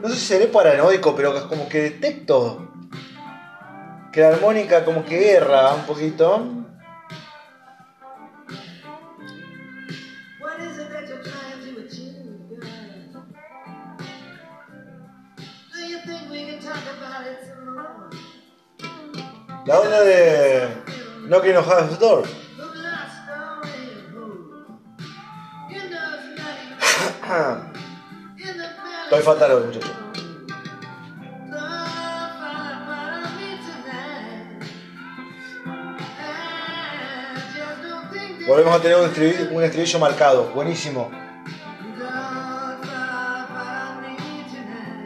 No 0.00 0.08
sé 0.08 0.16
si 0.16 0.26
seré 0.26 0.48
paranoico, 0.48 1.14
pero 1.14 1.48
como 1.48 1.68
que 1.68 1.82
detecto 1.82 2.68
que 4.12 4.22
la 4.22 4.30
armónica 4.30 4.84
como 4.84 5.04
que 5.04 5.34
erra 5.34 5.72
un 5.72 5.86
poquito. 5.86 6.61
Knocking 21.32 21.56
on 21.56 21.64
Half 21.64 21.98
Door. 21.98 22.24
Estoy 29.04 29.22
fatal 29.24 29.52
hoy, 29.52 29.64
muchachos. 29.64 29.90
Volvemos 38.46 38.74
a 38.74 38.82
tener 38.82 38.98
un 38.98 39.06
estribillo, 39.06 39.48
un 39.52 39.64
estribillo 39.64 39.98
marcado. 40.00 40.50
Buenísimo. 40.52 41.10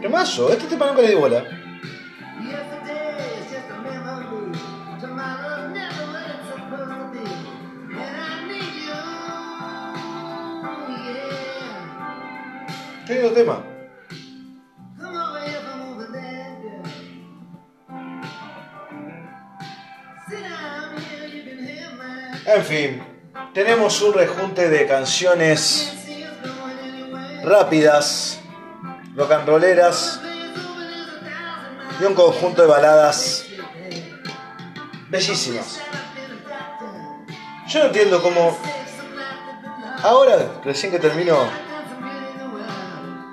¿Qué 0.00 0.08
mazo? 0.08 0.52
Este 0.52 0.66
tema 0.66 0.86
nunca 0.86 1.02
le 1.02 1.08
di 1.08 1.14
bola. 1.14 1.55
Fin, 22.66 23.00
tenemos 23.54 24.02
un 24.02 24.12
rejunte 24.12 24.68
de 24.68 24.86
canciones 24.88 25.92
rápidas, 27.44 28.40
rock 29.14 29.30
and 29.30 29.48
rolleras 29.48 30.20
y 32.00 32.04
un 32.04 32.14
conjunto 32.14 32.62
de 32.62 32.68
baladas 32.68 33.46
bellísimas. 35.08 35.80
Yo 37.68 37.78
no 37.78 37.86
entiendo 37.86 38.20
cómo 38.20 38.58
ahora, 40.02 40.60
recién 40.64 40.90
que 40.90 40.98
termino 40.98 41.36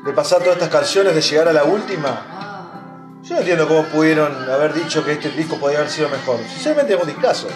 de 0.05 0.13
pasar 0.13 0.39
todas 0.39 0.53
estas 0.53 0.69
canciones, 0.69 1.15
de 1.15 1.21
llegar 1.21 1.47
a 1.47 1.53
la 1.53 1.63
última, 1.63 3.19
yo 3.23 3.33
no 3.33 3.39
entiendo 3.39 3.67
cómo 3.67 3.83
pudieron 3.85 4.31
haber 4.51 4.75
dicho 4.75 5.03
que 5.03 5.13
este 5.13 5.29
disco 5.31 5.57
podía 5.57 5.79
haber 5.79 5.89
sido 5.89 6.09
mejor. 6.09 6.37
Sinceramente 6.37 6.93
es 6.93 7.01
un 7.01 7.07
discazo. 7.07 7.47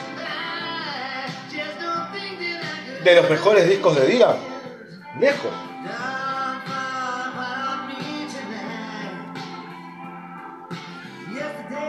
De 3.08 3.16
los 3.16 3.30
mejores 3.30 3.70
discos 3.70 3.96
de 3.96 4.06
Dylan, 4.06 4.36
lejos. 5.18 5.50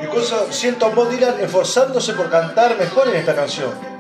Incluso 0.00 0.52
siento 0.52 0.86
a 0.86 0.90
Bob 0.90 1.10
Dylan 1.10 1.40
esforzándose 1.40 2.12
por 2.12 2.30
cantar 2.30 2.78
mejor 2.78 3.08
en 3.08 3.16
esta 3.16 3.34
canción. 3.34 3.97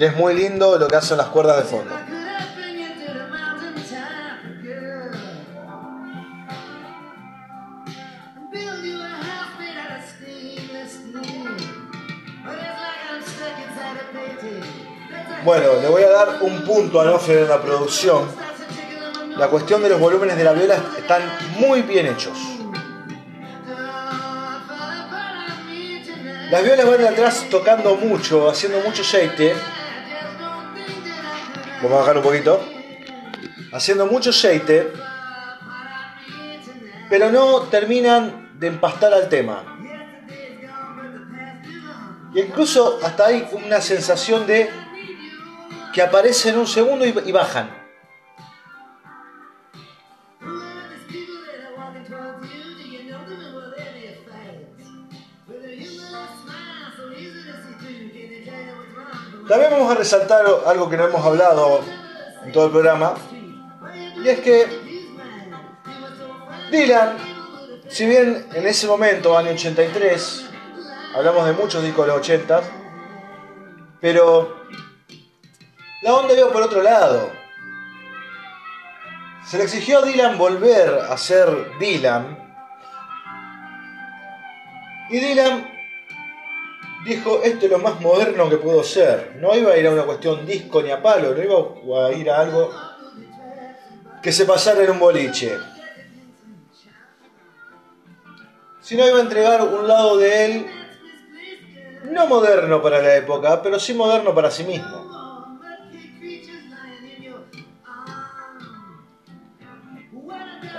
Y 0.00 0.04
es 0.04 0.16
muy 0.16 0.32
lindo 0.32 0.78
lo 0.78 0.88
que 0.88 0.96
hacen 0.96 1.18
las 1.18 1.26
cuerdas 1.26 1.58
de 1.58 1.64
fondo. 1.64 1.94
Bueno, 15.44 15.66
le 15.82 15.88
voy 15.88 16.02
a 16.02 16.08
dar 16.08 16.38
un 16.40 16.64
punto 16.64 17.02
a 17.02 17.04
Nofre 17.04 17.42
en 17.42 17.48
la 17.48 17.60
producción. 17.60 18.26
La 19.36 19.48
cuestión 19.48 19.82
de 19.82 19.90
los 19.90 20.00
volúmenes 20.00 20.38
de 20.38 20.44
la 20.44 20.54
viola 20.54 20.82
están 20.96 21.30
muy 21.58 21.82
bien 21.82 22.06
hechos. 22.06 22.38
Las 26.50 26.64
violas 26.64 26.86
van 26.86 27.06
atrás 27.06 27.46
tocando 27.50 27.96
mucho, 27.96 28.48
haciendo 28.48 28.80
mucho 28.80 29.02
shake. 29.02 29.79
Vamos 31.82 31.96
a 31.96 32.00
bajar 32.00 32.18
un 32.18 32.22
poquito. 32.22 32.60
Haciendo 33.72 34.06
mucho 34.06 34.32
shake. 34.32 34.92
Pero 37.08 37.30
no 37.30 37.62
terminan 37.62 38.50
de 38.58 38.66
empastar 38.66 39.14
al 39.14 39.28
tema. 39.28 39.64
Y 42.34 42.40
incluso 42.40 43.00
hasta 43.02 43.26
hay 43.26 43.48
una 43.52 43.80
sensación 43.80 44.46
de 44.46 44.68
que 45.94 46.02
aparecen 46.02 46.58
un 46.58 46.66
segundo 46.66 47.06
y 47.06 47.32
bajan. 47.32 47.79
También 59.50 59.72
vamos 59.72 59.90
a 59.90 59.96
resaltar 59.96 60.46
algo 60.64 60.88
que 60.88 60.96
no 60.96 61.06
hemos 61.06 61.26
hablado 61.26 61.80
en 62.44 62.52
todo 62.52 62.66
el 62.66 62.70
programa, 62.70 63.14
y 64.22 64.28
es 64.28 64.38
que 64.38 64.64
Dylan, 66.70 67.16
si 67.88 68.06
bien 68.06 68.46
en 68.54 68.66
ese 68.68 68.86
momento, 68.86 69.36
año 69.36 69.50
83, 69.50 70.50
hablamos 71.16 71.46
de 71.46 71.52
muchos 71.54 71.82
discos 71.82 72.06
de 72.06 72.12
los 72.12 72.20
80, 72.20 72.62
pero 74.00 74.56
la 76.02 76.14
onda 76.14 76.32
iba 76.32 76.52
por 76.52 76.62
otro 76.62 76.80
lado. 76.80 77.32
Se 79.46 79.58
le 79.58 79.64
exigió 79.64 79.98
a 79.98 80.02
Dylan 80.02 80.38
volver 80.38 81.06
a 81.10 81.16
ser 81.16 81.76
Dylan. 81.80 82.38
Y 85.10 85.18
Dylan 85.18 85.69
dijo, 87.04 87.42
esto 87.42 87.66
es 87.66 87.70
lo 87.70 87.78
más 87.78 88.00
moderno 88.00 88.48
que 88.48 88.56
puedo 88.56 88.82
ser. 88.82 89.36
No 89.40 89.54
iba 89.56 89.72
a 89.72 89.76
ir 89.76 89.86
a 89.86 89.92
una 89.92 90.04
cuestión 90.04 90.44
disco 90.46 90.82
ni 90.82 90.90
a 90.90 91.02
palo, 91.02 91.34
no 91.34 91.42
iba 91.42 92.06
a 92.06 92.12
ir 92.12 92.30
a 92.30 92.40
algo 92.40 92.70
que 94.22 94.32
se 94.32 94.44
pasara 94.44 94.82
en 94.82 94.90
un 94.90 94.98
boliche. 94.98 95.58
Sino 98.80 99.06
iba 99.06 99.18
a 99.18 99.22
entregar 99.22 99.62
un 99.62 99.86
lado 99.86 100.16
de 100.16 100.44
él, 100.44 100.66
no 102.10 102.26
moderno 102.26 102.82
para 102.82 103.00
la 103.00 103.16
época, 103.16 103.62
pero 103.62 103.78
sí 103.78 103.94
moderno 103.94 104.34
para 104.34 104.50
sí 104.50 104.64
mismo. 104.64 105.08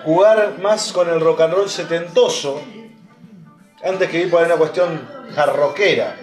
Jugar 0.03 0.57
más 0.59 0.91
con 0.91 1.09
el 1.09 1.19
rock 1.19 1.41
and 1.41 1.53
roll 1.53 1.69
setentoso 1.69 2.59
antes 3.83 4.09
que 4.09 4.21
ir 4.21 4.31
por 4.31 4.43
una 4.43 4.55
cuestión 4.55 5.20
jarroquera. 5.35 6.17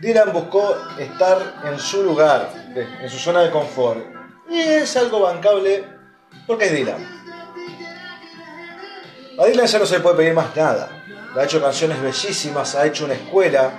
Dylan 0.00 0.32
buscó 0.32 0.76
estar 0.98 1.62
en 1.64 1.78
su 1.78 2.02
lugar, 2.02 2.50
en 2.74 3.08
su 3.08 3.18
zona 3.18 3.40
de 3.40 3.50
confort. 3.50 4.04
Y 4.48 4.60
es 4.60 4.96
algo 4.96 5.20
bancable 5.20 5.84
porque 6.46 6.66
es 6.66 6.72
Dylan. 6.72 7.16
A 9.38 9.46
Dylan 9.46 9.66
ya 9.66 9.78
no 9.78 9.86
se 9.86 9.96
le 9.96 10.00
puede 10.00 10.16
pedir 10.16 10.34
más 10.34 10.54
nada. 10.54 11.02
Ha 11.34 11.44
hecho 11.44 11.60
canciones 11.60 12.00
bellísimas, 12.00 12.74
ha 12.74 12.86
hecho 12.86 13.04
una 13.04 13.14
escuela, 13.14 13.72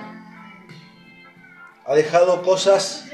ha 1.86 1.96
dejado 1.96 2.44
cosas 2.44 3.06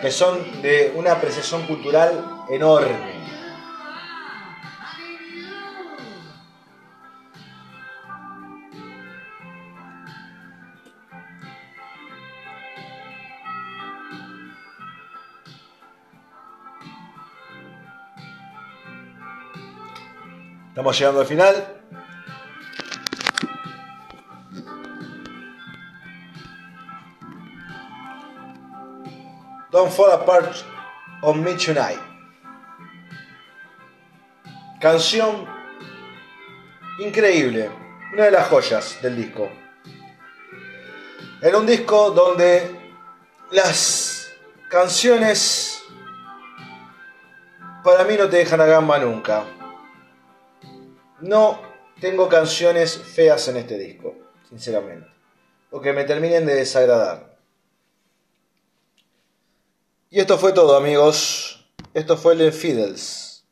que 0.00 0.10
son 0.10 0.62
de 0.62 0.92
una 0.94 1.12
apreciación 1.12 1.66
cultural 1.66 2.44
enorme. 2.50 3.17
Estamos 20.78 20.96
llegando 20.96 21.20
al 21.22 21.26
final. 21.26 21.82
Don't 29.72 29.90
Fall 29.90 30.12
Apart 30.12 30.54
on 31.22 31.42
Me 31.42 31.54
Tonight. 31.54 31.98
Canción 34.80 35.48
increíble, 37.00 37.72
una 38.12 38.26
de 38.26 38.30
las 38.30 38.46
joyas 38.46 39.02
del 39.02 39.16
disco. 39.16 39.50
En 41.42 41.56
un 41.56 41.66
disco 41.66 42.12
donde 42.12 42.92
las 43.50 44.32
canciones 44.70 45.82
para 47.82 48.04
mí 48.04 48.14
no 48.16 48.28
te 48.28 48.36
dejan 48.36 48.60
a 48.60 48.66
gamba 48.66 49.00
nunca. 49.00 49.57
No 51.20 51.60
tengo 52.00 52.28
canciones 52.28 52.96
feas 52.96 53.48
en 53.48 53.56
este 53.56 53.76
disco, 53.76 54.14
sinceramente. 54.48 55.08
O 55.70 55.80
que 55.80 55.92
me 55.92 56.04
terminen 56.04 56.46
de 56.46 56.54
desagradar. 56.54 57.36
Y 60.10 60.20
esto 60.20 60.38
fue 60.38 60.52
todo, 60.52 60.76
amigos. 60.76 61.68
Esto 61.92 62.16
fue 62.16 62.34
el 62.34 62.52
Fiddles. 62.52 63.44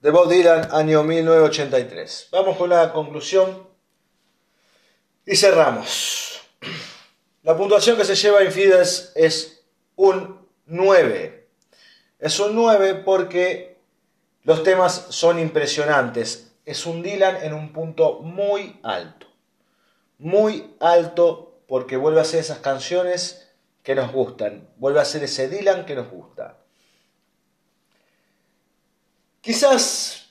De 0.00 0.10
Bob 0.10 0.28
Dylan, 0.28 0.68
año 0.72 1.02
1983. 1.02 2.28
Vamos 2.32 2.56
con 2.56 2.70
la 2.70 2.92
conclusión. 2.92 3.68
Y 5.26 5.36
cerramos. 5.36 6.40
La 7.42 7.56
puntuación 7.56 7.96
que 7.96 8.04
se 8.04 8.16
lleva 8.16 8.42
en 8.42 8.52
Fiddles 8.52 9.12
es 9.14 9.64
un 9.96 10.48
9. 10.66 11.48
Es 12.18 12.40
un 12.40 12.54
9 12.54 13.02
porque 13.04 13.73
los 14.44 14.62
temas 14.62 15.06
son 15.08 15.38
impresionantes. 15.38 16.52
Es 16.66 16.86
un 16.86 17.02
Dylan 17.02 17.42
en 17.42 17.54
un 17.54 17.72
punto 17.72 18.20
muy 18.20 18.78
alto. 18.82 19.26
Muy 20.18 20.74
alto 20.80 21.60
porque 21.66 21.96
vuelve 21.96 22.20
a 22.20 22.22
hacer 22.22 22.40
esas 22.40 22.58
canciones 22.58 23.50
que 23.82 23.94
nos 23.94 24.12
gustan. 24.12 24.68
Vuelve 24.76 25.00
a 25.00 25.04
ser 25.04 25.24
ese 25.24 25.48
Dylan 25.48 25.86
que 25.86 25.94
nos 25.94 26.10
gusta. 26.10 26.58
Quizás 29.40 30.30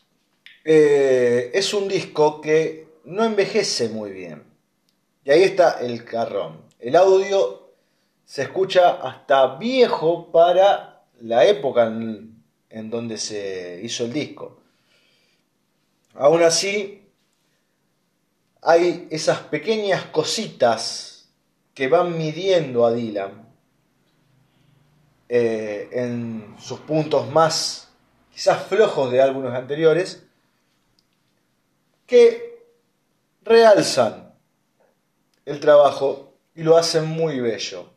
eh, 0.64 1.52
es 1.54 1.74
un 1.74 1.88
disco 1.88 2.40
que 2.40 2.88
no 3.06 3.24
envejece 3.24 3.90
muy 3.90 4.12
bien. 4.12 4.44
Y 5.24 5.32
ahí 5.32 5.44
está 5.44 5.80
el 5.82 6.06
carrón. 6.06 6.62
El 6.80 6.96
audio 6.96 7.72
se 8.26 8.44
escucha 8.44 8.92
hasta 9.02 9.58
viejo 9.58 10.32
para 10.32 11.04
la 11.22 11.46
época 11.46 11.90
en 12.74 12.90
donde 12.90 13.18
se 13.18 13.80
hizo 13.84 14.06
el 14.06 14.12
disco. 14.12 14.58
Aún 16.16 16.42
así, 16.42 17.08
hay 18.62 19.08
esas 19.12 19.40
pequeñas 19.42 20.06
cositas 20.06 21.30
que 21.74 21.88
van 21.88 22.18
midiendo 22.18 22.86
a 22.86 22.92
Dylan 22.92 23.48
eh, 25.30 25.88
en 25.92 26.56
sus 26.60 26.80
puntos 26.80 27.30
más 27.30 27.90
quizás 28.34 28.66
flojos 28.68 29.12
de 29.12 29.22
álbumes 29.22 29.54
anteriores 29.54 30.24
que 32.08 32.66
realzan 33.44 34.34
el 35.46 35.60
trabajo 35.60 36.34
y 36.56 36.64
lo 36.64 36.78
hacen 36.78 37.06
muy 37.06 37.40
bello. 37.40 37.92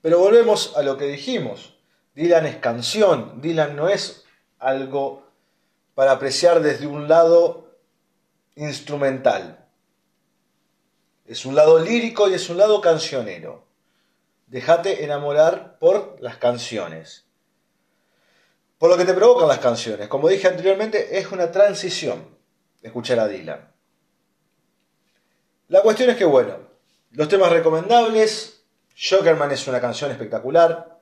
Pero 0.00 0.18
volvemos 0.18 0.74
a 0.76 0.82
lo 0.82 0.96
que 0.96 1.06
dijimos. 1.06 1.75
Dylan 2.16 2.46
es 2.46 2.56
canción, 2.56 3.42
Dylan 3.42 3.76
no 3.76 3.90
es 3.90 4.24
algo 4.58 5.28
para 5.94 6.12
apreciar 6.12 6.62
desde 6.62 6.86
un 6.86 7.08
lado 7.08 7.76
instrumental. 8.54 9.68
Es 11.26 11.44
un 11.44 11.54
lado 11.54 11.78
lírico 11.78 12.26
y 12.28 12.34
es 12.34 12.48
un 12.48 12.56
lado 12.56 12.80
cancionero. 12.80 13.66
Déjate 14.46 15.04
enamorar 15.04 15.78
por 15.78 16.16
las 16.20 16.38
canciones. 16.38 17.26
Por 18.78 18.88
lo 18.88 18.96
que 18.96 19.04
te 19.04 19.12
provocan 19.12 19.48
las 19.48 19.58
canciones. 19.58 20.08
Como 20.08 20.28
dije 20.28 20.48
anteriormente, 20.48 21.18
es 21.18 21.30
una 21.32 21.52
transición 21.52 22.34
escuchar 22.80 23.20
a 23.20 23.28
Dylan. 23.28 23.72
La 25.68 25.82
cuestión 25.82 26.08
es 26.08 26.16
que, 26.16 26.24
bueno, 26.24 26.60
los 27.10 27.28
temas 27.28 27.52
recomendables, 27.52 28.64
Jokerman 28.96 29.50
es 29.50 29.68
una 29.68 29.82
canción 29.82 30.10
espectacular, 30.10 30.95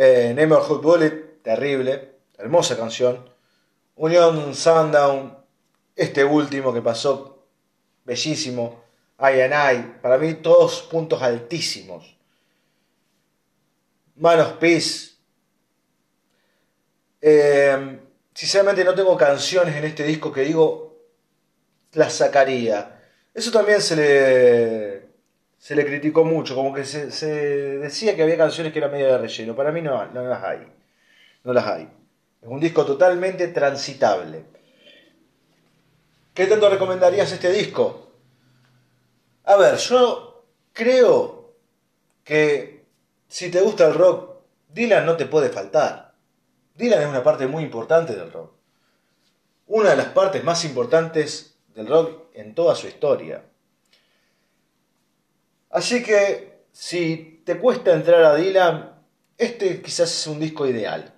eh, 0.00 0.32
Neighborhood 0.32 0.80
Bullet, 0.80 1.42
terrible, 1.42 2.18
hermosa 2.38 2.76
canción, 2.76 3.28
Union 3.96 4.54
Sundown, 4.54 5.36
este 5.96 6.24
último 6.24 6.72
que 6.72 6.80
pasó, 6.80 7.44
bellísimo, 8.04 8.84
I 9.18 9.40
and 9.40 9.54
I, 9.54 10.00
para 10.00 10.16
mí 10.16 10.34
todos 10.34 10.82
puntos 10.82 11.20
altísimos. 11.20 12.16
Man 14.14 14.38
of 14.38 14.52
Peace. 14.52 15.16
Eh, 17.20 17.98
sinceramente 18.32 18.84
no 18.84 18.94
tengo 18.94 19.16
canciones 19.16 19.74
en 19.74 19.84
este 19.84 20.04
disco 20.04 20.32
que 20.32 20.42
digo 20.42 20.96
las 21.94 22.12
sacaría. 22.14 23.02
Eso 23.34 23.50
también 23.50 23.82
se 23.82 23.96
le, 23.96 24.97
se 25.58 25.74
le 25.74 25.84
criticó 25.84 26.24
mucho, 26.24 26.54
como 26.54 26.72
que 26.72 26.84
se, 26.84 27.06
decía 27.78 28.14
que 28.14 28.22
había 28.22 28.36
canciones 28.36 28.72
que 28.72 28.78
eran 28.78 28.92
medio 28.92 29.06
de 29.06 29.18
relleno. 29.18 29.56
Para 29.56 29.72
mí 29.72 29.82
no, 29.82 30.06
no 30.06 30.22
las 30.22 30.42
hay. 30.42 30.72
No 31.42 31.52
las 31.52 31.66
hay. 31.66 31.88
Es 32.40 32.48
un 32.48 32.60
disco 32.60 32.86
totalmente 32.86 33.48
transitable. 33.48 34.44
¿Qué 36.32 36.46
tanto 36.46 36.70
recomendarías 36.70 37.32
este 37.32 37.50
disco? 37.50 38.12
A 39.44 39.56
ver, 39.56 39.76
yo 39.76 40.44
creo 40.72 41.54
que 42.22 42.84
si 43.26 43.50
te 43.50 43.60
gusta 43.60 43.88
el 43.88 43.94
rock, 43.94 44.36
Dylan 44.68 45.04
no 45.04 45.16
te 45.16 45.26
puede 45.26 45.48
faltar. 45.48 46.14
Dylan 46.76 47.02
es 47.02 47.08
una 47.08 47.24
parte 47.24 47.48
muy 47.48 47.64
importante 47.64 48.14
del 48.14 48.30
rock. 48.30 48.52
Una 49.66 49.90
de 49.90 49.96
las 49.96 50.06
partes 50.06 50.44
más 50.44 50.64
importantes 50.64 51.58
del 51.74 51.88
rock 51.88 52.26
en 52.34 52.54
toda 52.54 52.76
su 52.76 52.86
historia. 52.86 53.44
Así 55.70 56.02
que 56.02 56.62
si 56.72 57.42
te 57.44 57.58
cuesta 57.58 57.92
entrar 57.92 58.22
a 58.24 58.34
Dylan, 58.34 59.02
este 59.36 59.80
quizás 59.82 60.10
es 60.10 60.26
un 60.26 60.40
disco 60.40 60.66
ideal 60.66 61.12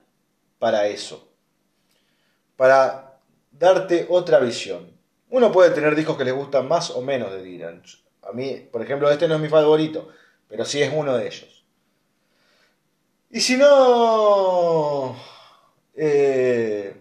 para 0.58 0.86
eso. 0.86 1.28
Para 2.56 3.18
darte 3.50 4.06
otra 4.08 4.38
visión. 4.40 4.90
Uno 5.30 5.52
puede 5.52 5.70
tener 5.70 5.94
discos 5.94 6.16
que 6.16 6.24
les 6.24 6.34
gustan 6.34 6.66
más 6.66 6.90
o 6.90 7.02
menos 7.02 7.32
de 7.32 7.42
Dylan. 7.42 7.82
A 8.22 8.32
mí, 8.32 8.68
por 8.70 8.82
ejemplo, 8.82 9.10
este 9.10 9.28
no 9.28 9.36
es 9.36 9.40
mi 9.40 9.48
favorito, 9.48 10.08
pero 10.48 10.64
sí 10.64 10.82
es 10.82 10.92
uno 10.92 11.16
de 11.16 11.26
ellos. 11.26 11.64
Y 13.30 13.40
si 13.40 13.56
no, 13.56 15.16
eh, 15.94 17.00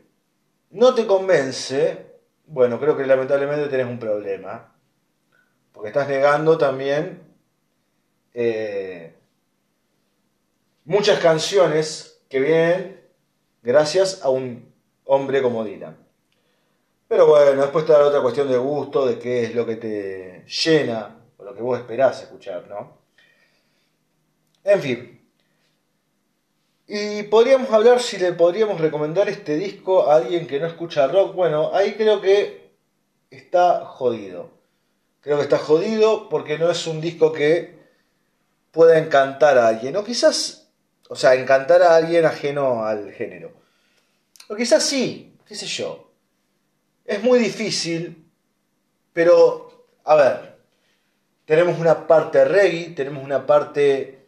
no 0.69 0.93
te 0.93 1.07
convence, 1.07 2.05
bueno, 2.45 2.79
creo 2.79 2.95
que 2.95 3.05
lamentablemente 3.05 3.67
tenés 3.67 3.87
un 3.87 3.99
problema. 3.99 4.75
Porque 5.71 5.89
estás 5.89 6.07
negando 6.07 6.57
también 6.57 7.28
eh, 8.33 9.15
muchas 10.85 11.19
canciones 11.19 12.21
que 12.29 12.39
vienen 12.39 13.01
gracias 13.61 14.23
a 14.23 14.29
un 14.29 14.73
hombre 15.05 15.41
como 15.41 15.63
Dylan. 15.63 15.97
Pero 17.07 17.25
bueno, 17.25 17.61
después 17.61 17.85
te 17.85 17.91
da 17.91 18.05
otra 18.05 18.21
cuestión 18.21 18.47
de 18.49 18.57
gusto, 18.57 19.05
de 19.05 19.17
qué 19.17 19.43
es 19.45 19.55
lo 19.55 19.65
que 19.65 19.75
te 19.77 20.45
llena, 20.45 21.17
o 21.37 21.43
lo 21.43 21.55
que 21.55 21.61
vos 21.61 21.79
esperás 21.79 22.21
escuchar, 22.21 22.67
¿no? 22.67 22.99
En 24.63 24.79
fin. 24.79 25.19
Y 26.87 27.23
podríamos 27.23 27.71
hablar 27.71 27.99
si 27.99 28.17
le 28.17 28.33
podríamos 28.33 28.79
recomendar 28.79 29.27
este 29.29 29.57
disco 29.57 30.09
a 30.09 30.17
alguien 30.17 30.47
que 30.47 30.59
no 30.59 30.67
escucha 30.67 31.07
rock. 31.07 31.35
Bueno, 31.35 31.71
ahí 31.73 31.93
creo 31.93 32.21
que 32.21 32.71
está 33.31 33.85
jodido. 33.85 34.51
Creo 35.21 35.37
que 35.37 35.43
está 35.43 35.57
jodido 35.57 36.29
porque 36.29 36.57
no 36.57 36.69
es 36.69 36.85
un 36.87 37.01
disco 37.01 37.33
que 37.33 37.78
pueda 38.71 38.97
encantar 38.97 39.57
a 39.57 39.67
alguien. 39.67 39.95
O 39.95 40.03
quizás, 40.03 40.67
o 41.09 41.15
sea, 41.15 41.35
encantar 41.35 41.81
a 41.81 41.95
alguien 41.95 42.25
ajeno 42.25 42.85
al 42.85 43.11
género. 43.11 43.51
O 44.47 44.55
quizás 44.55 44.83
sí, 44.83 45.37
qué 45.47 45.55
sé 45.55 45.65
yo. 45.67 46.11
Es 47.05 47.23
muy 47.23 47.39
difícil, 47.39 48.29
pero, 49.13 49.87
a 50.03 50.15
ver, 50.15 50.57
tenemos 51.45 51.79
una 51.79 52.05
parte 52.07 52.45
reggae, 52.45 52.91
tenemos 52.95 53.23
una 53.23 53.45
parte 53.45 54.27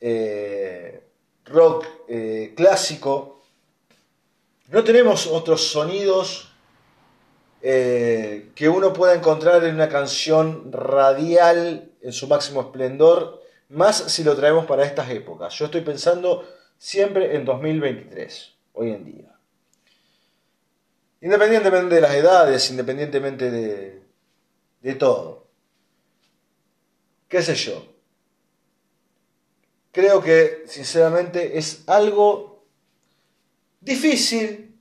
eh, 0.00 1.02
rock 1.46 1.86
eh, 2.08 2.52
clásico, 2.54 3.42
no 4.68 4.84
tenemos 4.84 5.26
otros 5.26 5.66
sonidos 5.68 6.52
eh, 7.62 8.50
que 8.54 8.68
uno 8.68 8.92
pueda 8.92 9.14
encontrar 9.14 9.64
en 9.64 9.74
una 9.74 9.88
canción 9.88 10.70
radial 10.72 11.90
en 12.00 12.12
su 12.12 12.28
máximo 12.28 12.60
esplendor, 12.60 13.39
más 13.70 14.12
si 14.12 14.24
lo 14.24 14.36
traemos 14.36 14.66
para 14.66 14.84
estas 14.84 15.08
épocas. 15.10 15.54
Yo 15.54 15.66
estoy 15.66 15.80
pensando 15.80 16.48
siempre 16.76 17.36
en 17.36 17.44
2023, 17.44 18.54
hoy 18.74 18.90
en 18.90 19.04
día. 19.04 19.36
Independientemente 21.20 21.94
de 21.94 22.00
las 22.00 22.14
edades, 22.14 22.70
independientemente 22.70 23.50
de, 23.50 24.02
de 24.80 24.94
todo. 24.94 25.46
¿Qué 27.28 27.42
sé 27.42 27.54
yo? 27.54 27.86
Creo 29.92 30.22
que, 30.22 30.64
sinceramente, 30.66 31.58
es 31.58 31.84
algo 31.86 32.64
difícil, 33.80 34.78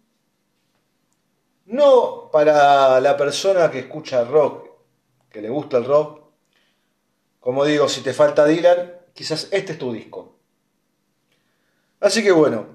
no 1.65 2.29
para 2.31 2.99
la 2.99 3.17
persona 3.17 3.69
que 3.69 3.79
escucha 3.79 4.23
rock, 4.23 4.69
que 5.29 5.41
le 5.41 5.49
gusta 5.49 5.77
el 5.77 5.85
rock. 5.85 6.18
Como 7.39 7.65
digo, 7.65 7.87
si 7.87 8.01
te 8.01 8.13
falta 8.13 8.45
Dylan, 8.45 8.93
quizás 9.13 9.47
este 9.51 9.73
es 9.73 9.79
tu 9.79 9.93
disco. 9.93 10.35
Así 11.99 12.23
que 12.23 12.31
bueno, 12.31 12.65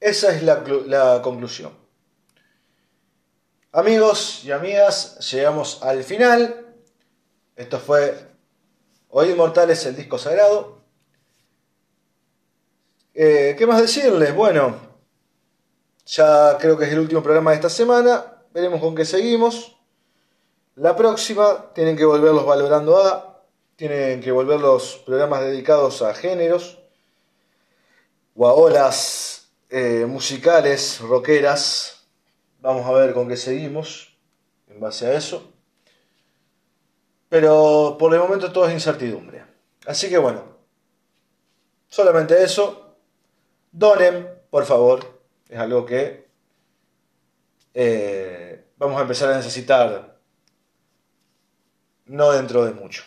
esa 0.00 0.34
es 0.34 0.42
la, 0.42 1.20
conclusión. 1.22 1.72
Amigos 3.72 4.42
y 4.44 4.50
amigas, 4.50 5.18
llegamos 5.30 5.82
al 5.82 6.02
final. 6.02 6.74
Esto 7.54 7.78
fue 7.78 8.28
Hoy 9.10 9.30
Inmortales, 9.30 9.84
el 9.86 9.94
disco 9.94 10.18
sagrado. 10.18 10.80
Eh, 13.14 13.54
¿Qué 13.58 13.66
más 13.66 13.80
decirles? 13.80 14.34
Bueno, 14.34 14.76
ya 16.06 16.56
creo 16.58 16.76
que 16.76 16.86
es 16.86 16.92
el 16.92 17.00
último 17.00 17.22
programa 17.22 17.50
de 17.50 17.56
esta 17.56 17.70
semana. 17.70 18.42
Veremos 18.52 18.80
con 18.80 18.94
qué 18.96 19.04
seguimos. 19.04 19.76
La 20.74 20.96
próxima 20.96 21.72
tienen 21.74 21.96
que 21.96 22.04
volverlos 22.04 22.44
valorando 22.44 22.98
a. 22.98 23.29
Tienen 23.80 24.20
que 24.20 24.30
volver 24.30 24.60
los 24.60 24.96
programas 25.06 25.40
dedicados 25.40 26.02
a 26.02 26.12
géneros 26.12 26.78
o 28.36 28.46
a 28.46 28.52
olas 28.52 29.54
eh, 29.70 30.04
musicales, 30.06 31.00
rockeras. 31.00 32.06
Vamos 32.60 32.84
a 32.86 32.92
ver 32.92 33.14
con 33.14 33.26
qué 33.26 33.38
seguimos 33.38 34.18
en 34.68 34.80
base 34.80 35.06
a 35.06 35.14
eso. 35.14 35.54
Pero 37.30 37.96
por 37.98 38.12
el 38.12 38.20
momento 38.20 38.52
todo 38.52 38.66
es 38.66 38.74
incertidumbre. 38.74 39.46
Así 39.86 40.10
que 40.10 40.18
bueno, 40.18 40.44
solamente 41.88 42.42
eso. 42.42 42.98
Donen, 43.72 44.28
por 44.50 44.66
favor. 44.66 45.22
Es 45.48 45.58
algo 45.58 45.86
que 45.86 46.28
eh, 47.72 48.62
vamos 48.76 48.98
a 48.98 49.02
empezar 49.04 49.32
a 49.32 49.36
necesitar 49.38 50.20
no 52.04 52.32
dentro 52.32 52.66
de 52.66 52.74
mucho. 52.74 53.04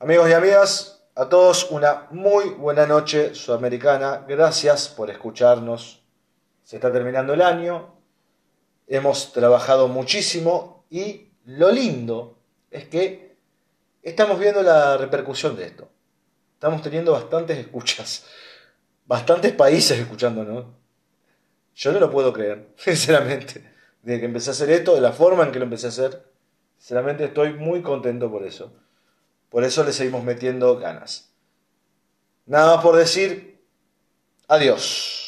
Amigos 0.00 0.30
y 0.30 0.32
amigas, 0.32 1.02
a 1.16 1.28
todos 1.28 1.72
una 1.72 2.06
muy 2.12 2.50
buena 2.50 2.86
noche 2.86 3.34
sudamericana. 3.34 4.24
Gracias 4.28 4.88
por 4.88 5.10
escucharnos. 5.10 6.04
Se 6.62 6.76
está 6.76 6.92
terminando 6.92 7.34
el 7.34 7.42
año. 7.42 7.96
Hemos 8.86 9.32
trabajado 9.32 9.88
muchísimo 9.88 10.84
y 10.88 11.32
lo 11.46 11.72
lindo 11.72 12.38
es 12.70 12.84
que 12.84 13.34
estamos 14.04 14.38
viendo 14.38 14.62
la 14.62 14.96
repercusión 14.98 15.56
de 15.56 15.64
esto. 15.64 15.88
Estamos 16.54 16.80
teniendo 16.80 17.10
bastantes 17.10 17.58
escuchas, 17.58 18.24
bastantes 19.04 19.52
países 19.52 19.98
escuchándonos. 19.98 20.66
Yo 21.74 21.90
no 21.90 21.98
lo 21.98 22.08
puedo 22.08 22.32
creer, 22.32 22.68
sinceramente. 22.76 23.68
Desde 24.02 24.20
que 24.20 24.26
empecé 24.26 24.50
a 24.50 24.52
hacer 24.52 24.70
esto, 24.70 24.94
de 24.94 25.00
la 25.00 25.10
forma 25.10 25.42
en 25.42 25.50
que 25.50 25.58
lo 25.58 25.64
empecé 25.64 25.86
a 25.86 25.88
hacer, 25.88 26.24
sinceramente 26.76 27.24
estoy 27.24 27.54
muy 27.54 27.82
contento 27.82 28.30
por 28.30 28.44
eso. 28.46 28.72
Por 29.48 29.64
eso 29.64 29.84
le 29.84 29.92
seguimos 29.92 30.24
metiendo 30.24 30.78
ganas. 30.78 31.30
Nada 32.46 32.76
más 32.76 32.84
por 32.84 32.96
decir, 32.96 33.62
adiós. 34.46 35.27